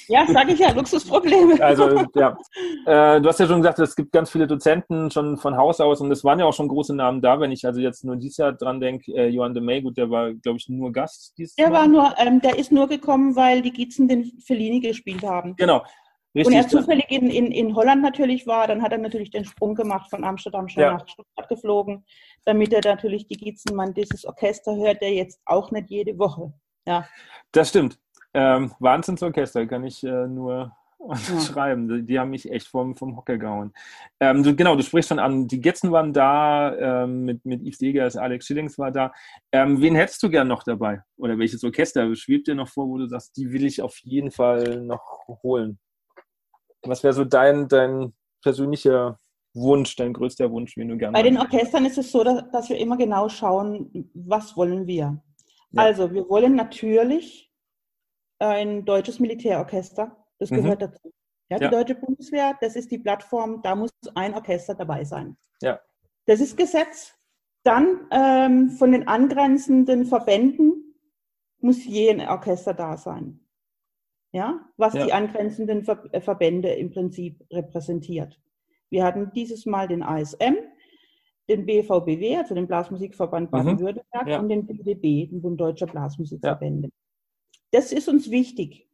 [0.08, 1.62] Ja, sage ich ja, Luxusprobleme.
[1.62, 2.36] Also, ja.
[2.86, 6.00] Äh, du hast ja schon gesagt, es gibt ganz viele Dozenten schon von Haus aus
[6.00, 8.36] und es waren ja auch schon große Namen da, wenn ich also jetzt nur dieses
[8.38, 11.54] Jahr dran denke, äh, Johann de May, gut, der war, glaube ich, nur Gast dieses
[11.56, 11.80] Der Mal.
[11.80, 15.56] war nur, ähm, der ist nur gekommen, weil die Gießen den Fellini gespielt haben.
[15.56, 15.82] Genau.
[16.34, 16.52] Richtig.
[16.52, 19.76] Und er zufällig in, in, in Holland natürlich war, dann hat er natürlich den Sprung
[19.76, 20.94] gemacht von Amsterdam schon ja.
[20.94, 22.04] nach Stuttgart geflogen,
[22.44, 26.52] damit er natürlich die Gießenmann dieses Orchester hört, der jetzt auch nicht jede Woche.
[26.86, 27.06] Ja.
[27.52, 27.98] Das stimmt.
[28.34, 30.72] Ähm, Wahnsinnsorchester, kann ich äh, nur
[31.08, 31.40] ja.
[31.40, 31.88] schreiben.
[31.88, 33.72] Die, die, haben mich echt vom, vom Hocker gehauen.
[34.20, 37.78] Ähm, du, genau, du sprichst schon an, die Getzen waren da, ähm, mit, mit Yves
[37.78, 39.12] Degers, Alex Schillings war da.
[39.52, 41.02] Ähm, wen hättest du gern noch dabei?
[41.16, 44.30] Oder welches Orchester schwebt dir noch vor, wo du sagst, die will ich auf jeden
[44.30, 45.78] Fall noch holen?
[46.82, 48.12] Was wäre so dein, dein
[48.42, 49.18] persönlicher
[49.54, 52.68] Wunsch, dein größter Wunsch, den du gerne Bei den Orchestern ist es so, dass, dass
[52.68, 55.22] wir immer genau schauen, was wollen wir.
[55.70, 55.82] Ja.
[55.82, 57.50] Also wir wollen natürlich
[58.38, 60.16] ein deutsches Militärorchester.
[60.38, 60.56] Das mhm.
[60.56, 61.12] gehört dazu.
[61.50, 61.70] Ja, die ja.
[61.70, 65.36] Deutsche Bundeswehr, das ist die Plattform, da muss ein Orchester dabei sein.
[65.60, 65.78] Ja.
[66.26, 67.14] Das ist Gesetz.
[67.62, 70.94] Dann ähm, von den angrenzenden Verbänden
[71.60, 73.40] muss je ein Orchester da sein.
[74.32, 75.06] Ja, was ja.
[75.06, 78.40] die angrenzenden Ver äh, Verbände im Prinzip repräsentiert.
[78.90, 80.56] Wir hatten dieses Mal den ASM,
[81.48, 83.56] den BVBW, also den Blasmusikverband mhm.
[83.56, 84.40] Baden-Württemberg, ja.
[84.40, 86.90] und den BDB, den Bund Deutscher Blasmusikverbände.
[87.74, 87.80] Ja.
[87.80, 88.88] Das ist uns wichtig.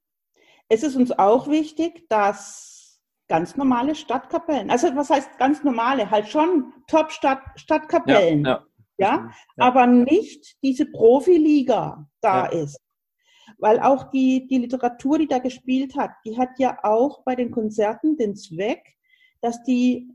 [0.68, 6.28] Es ist uns auch wichtig, dass ganz normale Stadtkapellen, also was heißt ganz normale, halt
[6.28, 8.66] schon Top-Stadtkapellen, ja,
[8.98, 12.80] ja, ja, aber nicht diese Profiliga da ist.
[13.58, 17.50] Weil auch die, die Literatur, die da gespielt hat, die hat ja auch bei den
[17.50, 18.96] Konzerten den Zweck,
[19.40, 20.10] dass die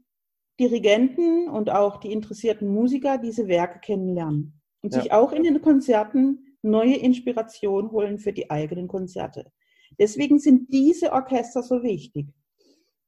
[0.60, 5.02] Dirigenten und auch die interessierten Musiker diese Werke kennenlernen und ja.
[5.02, 9.52] sich auch in den Konzerten neue Inspiration holen für die eigenen Konzerte.
[10.00, 12.28] Deswegen sind diese Orchester so wichtig.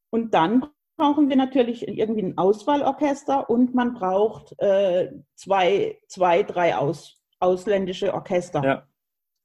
[0.10, 6.76] Und dann brauchen wir natürlich irgendwie ein Auswahlorchester und man braucht äh, zwei, zwei, drei
[6.76, 8.88] aus, ausländische Orchester, ja.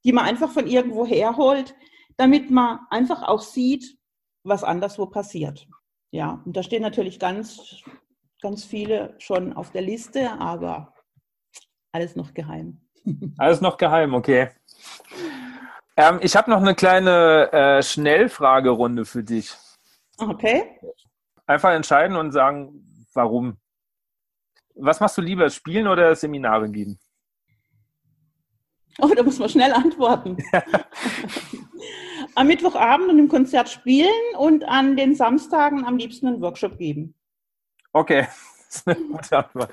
[0.05, 1.75] die man einfach von irgendwo herholt,
[2.17, 3.99] damit man einfach auch sieht,
[4.45, 5.67] was anderswo passiert.
[6.11, 7.83] Ja, und da stehen natürlich ganz,
[8.41, 10.95] ganz viele schon auf der Liste, aber
[11.93, 12.82] alles noch geheim.
[13.39, 14.51] Alles noch geheim, okay.
[15.97, 19.53] Ähm, ich habe noch eine kleine äh, Schnellfragerunde für dich.
[20.19, 20.79] Okay.
[21.47, 23.59] Einfach entscheiden und sagen, warum.
[24.75, 26.99] Was machst du lieber, spielen oder Seminare geben?
[28.99, 30.37] Oh, da muss man schnell antworten.
[32.35, 37.15] am Mittwochabend und im Konzert spielen und an den Samstagen am liebsten einen Workshop geben.
[37.93, 38.27] Okay,
[38.75, 39.73] ist eine gute Antwort.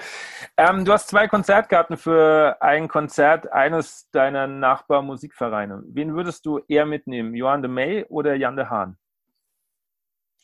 [0.57, 5.83] Ähm, du hast zwei Konzertkarten für ein Konzert eines deiner Nachbarmusikvereine.
[5.85, 7.33] Wen würdest du eher mitnehmen?
[7.33, 8.97] Johann de May oder Jan de Hahn?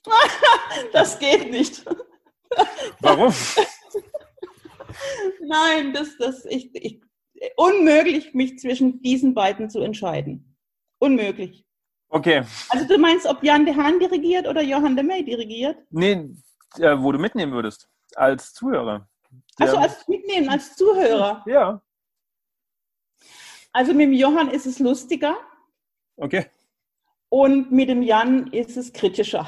[0.93, 1.85] das geht nicht.
[3.01, 3.33] Warum?
[5.41, 7.01] Nein, das, das, ich, ich,
[7.57, 10.57] unmöglich, mich zwischen diesen beiden zu entscheiden.
[10.99, 11.65] Unmöglich.
[12.09, 12.43] Okay.
[12.69, 15.77] Also du meinst, ob Jan de Hahn dirigiert oder Johann de May dirigiert?
[15.89, 16.29] Nee,
[16.79, 19.07] äh, wo du mitnehmen würdest als Zuhörer.
[19.57, 21.43] Also als mitnehmen, als Zuhörer.
[21.45, 21.82] Ja.
[23.72, 25.36] Also mit dem Johann ist es lustiger.
[26.16, 26.49] Okay.
[27.30, 29.47] Und mit dem Jan ist es kritischer.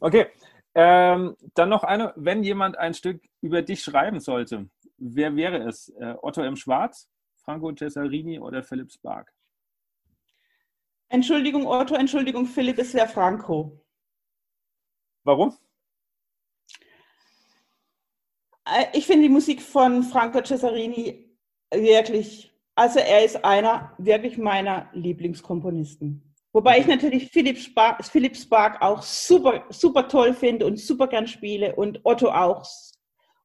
[0.00, 0.26] okay.
[0.74, 5.88] Ähm, dann noch eine, wenn jemand ein Stück über dich schreiben sollte, wer wäre es?
[5.98, 6.56] Äh, Otto M.
[6.56, 9.32] Schwarz, Franco Cesarini oder Philipp Spark?
[11.08, 13.84] Entschuldigung, Otto, Entschuldigung, Philipp, es wäre Franco.
[15.24, 15.56] Warum?
[18.59, 18.59] Äh,
[18.92, 21.36] ich finde die Musik von Franco Cesarini
[21.72, 26.34] wirklich, also er ist einer wirklich meiner Lieblingskomponisten.
[26.52, 31.28] Wobei ich natürlich Philipp Spark, Philipp Spark auch super, super toll finde und super gern
[31.28, 32.66] spiele und Otto auch.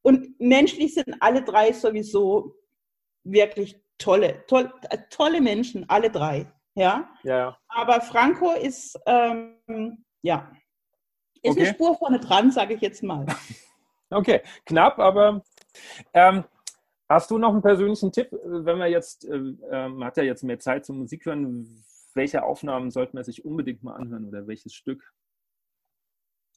[0.01, 2.55] Und menschlich sind alle drei sowieso
[3.23, 6.51] wirklich tolle, toll, äh, tolle Menschen, alle drei.
[6.73, 7.09] Ja?
[7.23, 7.57] ja.
[7.67, 10.51] Aber Franco ist, ähm, ja,
[11.41, 11.61] ist okay.
[11.61, 13.25] eine Spur vorne dran, sage ich jetzt mal.
[14.09, 15.43] Okay, knapp, aber
[16.13, 16.43] ähm,
[17.09, 20.59] hast du noch einen persönlichen Tipp, wenn wir jetzt, äh, man hat ja jetzt mehr
[20.59, 21.83] Zeit zum Musik hören,
[22.13, 25.13] welche Aufnahmen sollte man sich unbedingt mal anhören oder welches Stück?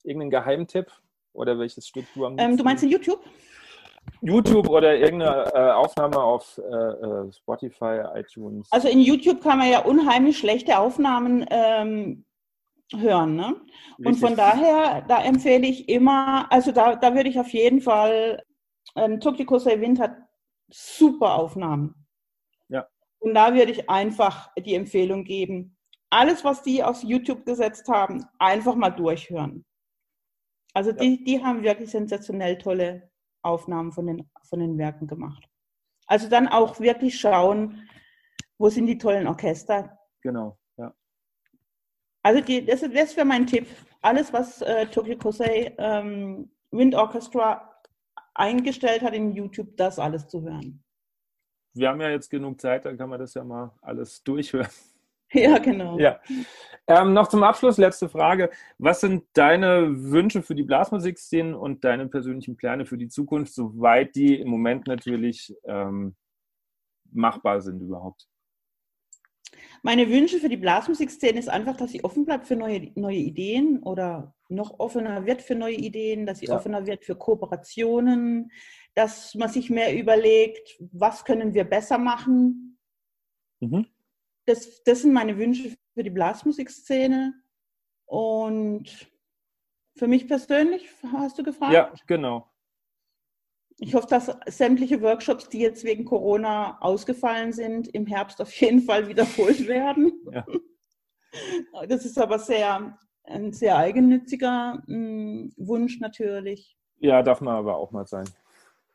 [0.04, 0.90] Irgendein Geheimtipp
[1.32, 3.20] oder welches Stück du am ähm, Du meinst in YouTube?
[4.22, 8.70] YouTube oder irgendeine äh, Aufnahme auf äh, äh, Spotify, iTunes.
[8.70, 12.24] Also in YouTube kann man ja unheimlich schlechte Aufnahmen ähm,
[12.94, 13.36] hören.
[13.36, 13.60] Ne?
[13.98, 18.42] Und von daher, da empfehle ich immer, also da, da würde ich auf jeden Fall,
[18.96, 20.16] ähm, Tokyo Kosei Wind hat
[20.70, 22.06] super Aufnahmen.
[22.68, 22.86] Ja.
[23.18, 25.76] Und da würde ich einfach die Empfehlung geben,
[26.10, 29.64] alles, was die auf YouTube gesetzt haben, einfach mal durchhören.
[30.74, 30.96] Also ja.
[30.96, 33.10] die, die haben wirklich sensationell tolle
[33.42, 35.44] Aufnahmen von den, von den Werken gemacht.
[36.06, 37.88] Also dann auch wirklich schauen,
[38.58, 39.98] wo sind die tollen Orchester.
[40.22, 40.57] Genau.
[42.22, 43.66] Also die, das, das wäre mein Tipp.
[44.00, 47.80] Alles, was äh, Tokyo Kosei ähm, Wind Orchestra
[48.34, 50.82] eingestellt hat in YouTube, das alles zu hören.
[51.74, 54.68] Wir haben ja jetzt genug Zeit, dann kann man das ja mal alles durchhören.
[55.30, 55.98] Ja, genau.
[55.98, 56.20] Ja.
[56.86, 58.48] Ähm, noch zum Abschluss, letzte Frage.
[58.78, 64.14] Was sind deine Wünsche für die Blasmusikszene und deine persönlichen Pläne für die Zukunft, soweit
[64.14, 66.16] die im Moment natürlich ähm,
[67.12, 68.26] machbar sind überhaupt?
[69.82, 73.82] Meine Wünsche für die Blasmusikszene ist einfach, dass sie offen bleibt für neue, neue Ideen
[73.82, 76.56] oder noch offener wird für neue Ideen, dass sie ja.
[76.56, 78.50] offener wird für Kooperationen,
[78.94, 82.78] dass man sich mehr überlegt, was können wir besser machen.
[83.60, 83.86] Mhm
[84.48, 87.34] das, das sind meine Wünsche für die Blasmusikszene.
[88.06, 89.10] Und
[89.96, 91.74] für mich persönlich, hast du gefragt?
[91.74, 92.50] Ja, genau.
[93.80, 98.82] Ich hoffe, dass sämtliche Workshops, die jetzt wegen Corona ausgefallen sind, im Herbst auf jeden
[98.82, 100.12] Fall wiederholt werden.
[100.32, 100.44] Ja.
[101.88, 106.74] Das ist aber sehr, ein sehr eigennütziger mh, hm, Wunsch natürlich.
[107.00, 108.24] Ja, darf man aber auch mal sein.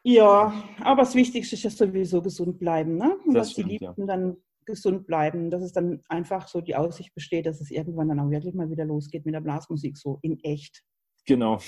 [0.01, 3.17] Ja, aber das Wichtigste ist ja sowieso gesund bleiben, ne?
[3.23, 4.07] Und das dass stimmt, die Liebsten ja.
[4.07, 8.19] dann gesund bleiben, dass es dann einfach so die Aussicht besteht, dass es irgendwann dann
[8.19, 10.83] auch wirklich mal wieder losgeht mit der Blasmusik, so in echt.
[11.25, 11.59] Genau.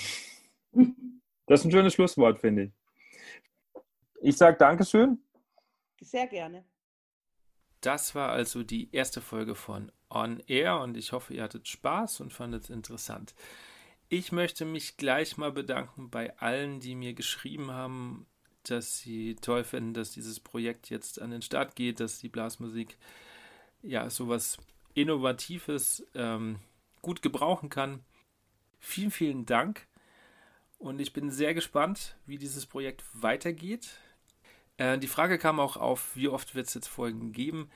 [1.48, 2.72] Das ist ein schönes Schlusswort, finde ich.
[4.20, 5.18] Ich sage Dankeschön.
[6.00, 6.64] Sehr gerne.
[7.80, 12.20] Das war also die erste Folge von On Air und ich hoffe, ihr hattet Spaß
[12.20, 13.34] und fandet es interessant.
[14.08, 18.26] Ich möchte mich gleich mal bedanken bei allen, die mir geschrieben haben
[18.70, 22.96] dass sie toll finden, dass dieses Projekt jetzt an den Start geht, dass die Blasmusik
[23.82, 24.58] ja sowas
[24.94, 26.58] Innovatives ähm,
[27.02, 28.04] gut gebrauchen kann.
[28.78, 29.86] Vielen, vielen Dank
[30.78, 33.98] und ich bin sehr gespannt, wie dieses Projekt weitergeht.
[34.78, 37.70] Äh, die Frage kam auch auf, wie oft wird es jetzt Folgen geben.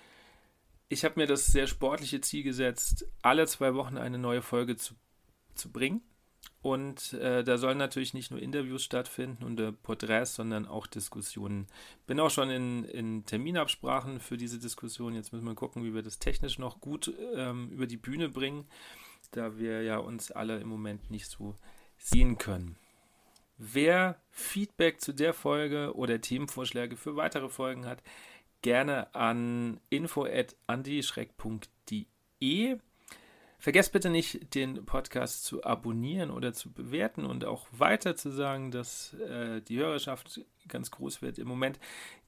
[0.89, 4.95] Ich habe mir das sehr sportliche Ziel gesetzt, alle zwei Wochen eine neue Folge zu,
[5.55, 6.03] zu bringen.
[6.63, 11.67] Und äh, da sollen natürlich nicht nur Interviews stattfinden und äh, Porträts, sondern auch Diskussionen.
[12.07, 15.15] Bin auch schon in, in, Terminabsprachen für diese Diskussion.
[15.15, 18.67] Jetzt müssen wir gucken, wie wir das technisch noch gut ähm, über die Bühne bringen,
[19.31, 21.57] da wir ja uns alle im Moment nicht so
[21.97, 22.77] sehen können.
[23.63, 28.03] Wer Feedback zu der Folge oder Themenvorschläge für weitere Folgen hat,
[28.63, 32.79] gerne an info@andischreck.de.
[33.59, 38.71] Vergesst bitte nicht, den Podcast zu abonnieren oder zu bewerten und auch weiter zu sagen,
[38.71, 41.39] dass äh, die Hörerschaft ganz groß wird.
[41.39, 41.79] Im Moment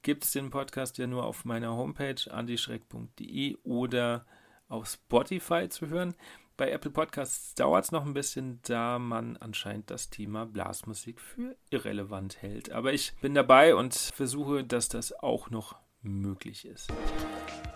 [0.03, 4.27] gibt es den Podcast ja nur auf meiner Homepage andischreck.de oder
[4.67, 6.13] auf Spotify zu hören.
[6.55, 11.55] Bei Apple Podcasts dauert es noch ein bisschen, da man anscheinend das Thema Blasmusik für
[11.71, 12.71] irrelevant hält.
[12.71, 16.93] Aber ich bin dabei und versuche, dass das auch noch möglich ist.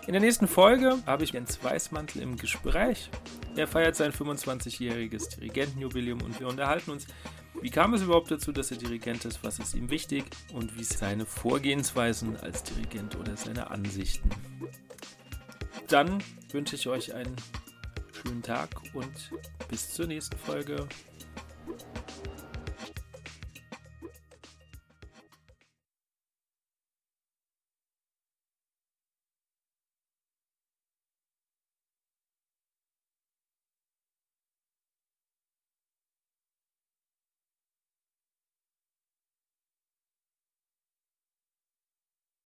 [0.06, 3.10] In der nächsten Folge habe ich Jens Weißmantel im Gespräch.
[3.56, 7.08] Er feiert sein 25-jähriges Dirigentenjubiläum und wir unterhalten uns,
[7.60, 10.24] wie kam es überhaupt dazu, dass er Dirigent ist, was ist ihm wichtig
[10.54, 14.30] und wie seine Vorgehensweisen als Dirigent oder seine Ansichten.
[15.88, 16.22] Dann
[16.52, 17.34] wünsche ich euch einen
[18.22, 19.30] schönen Tag und
[19.68, 20.86] bis zur nächsten Folge.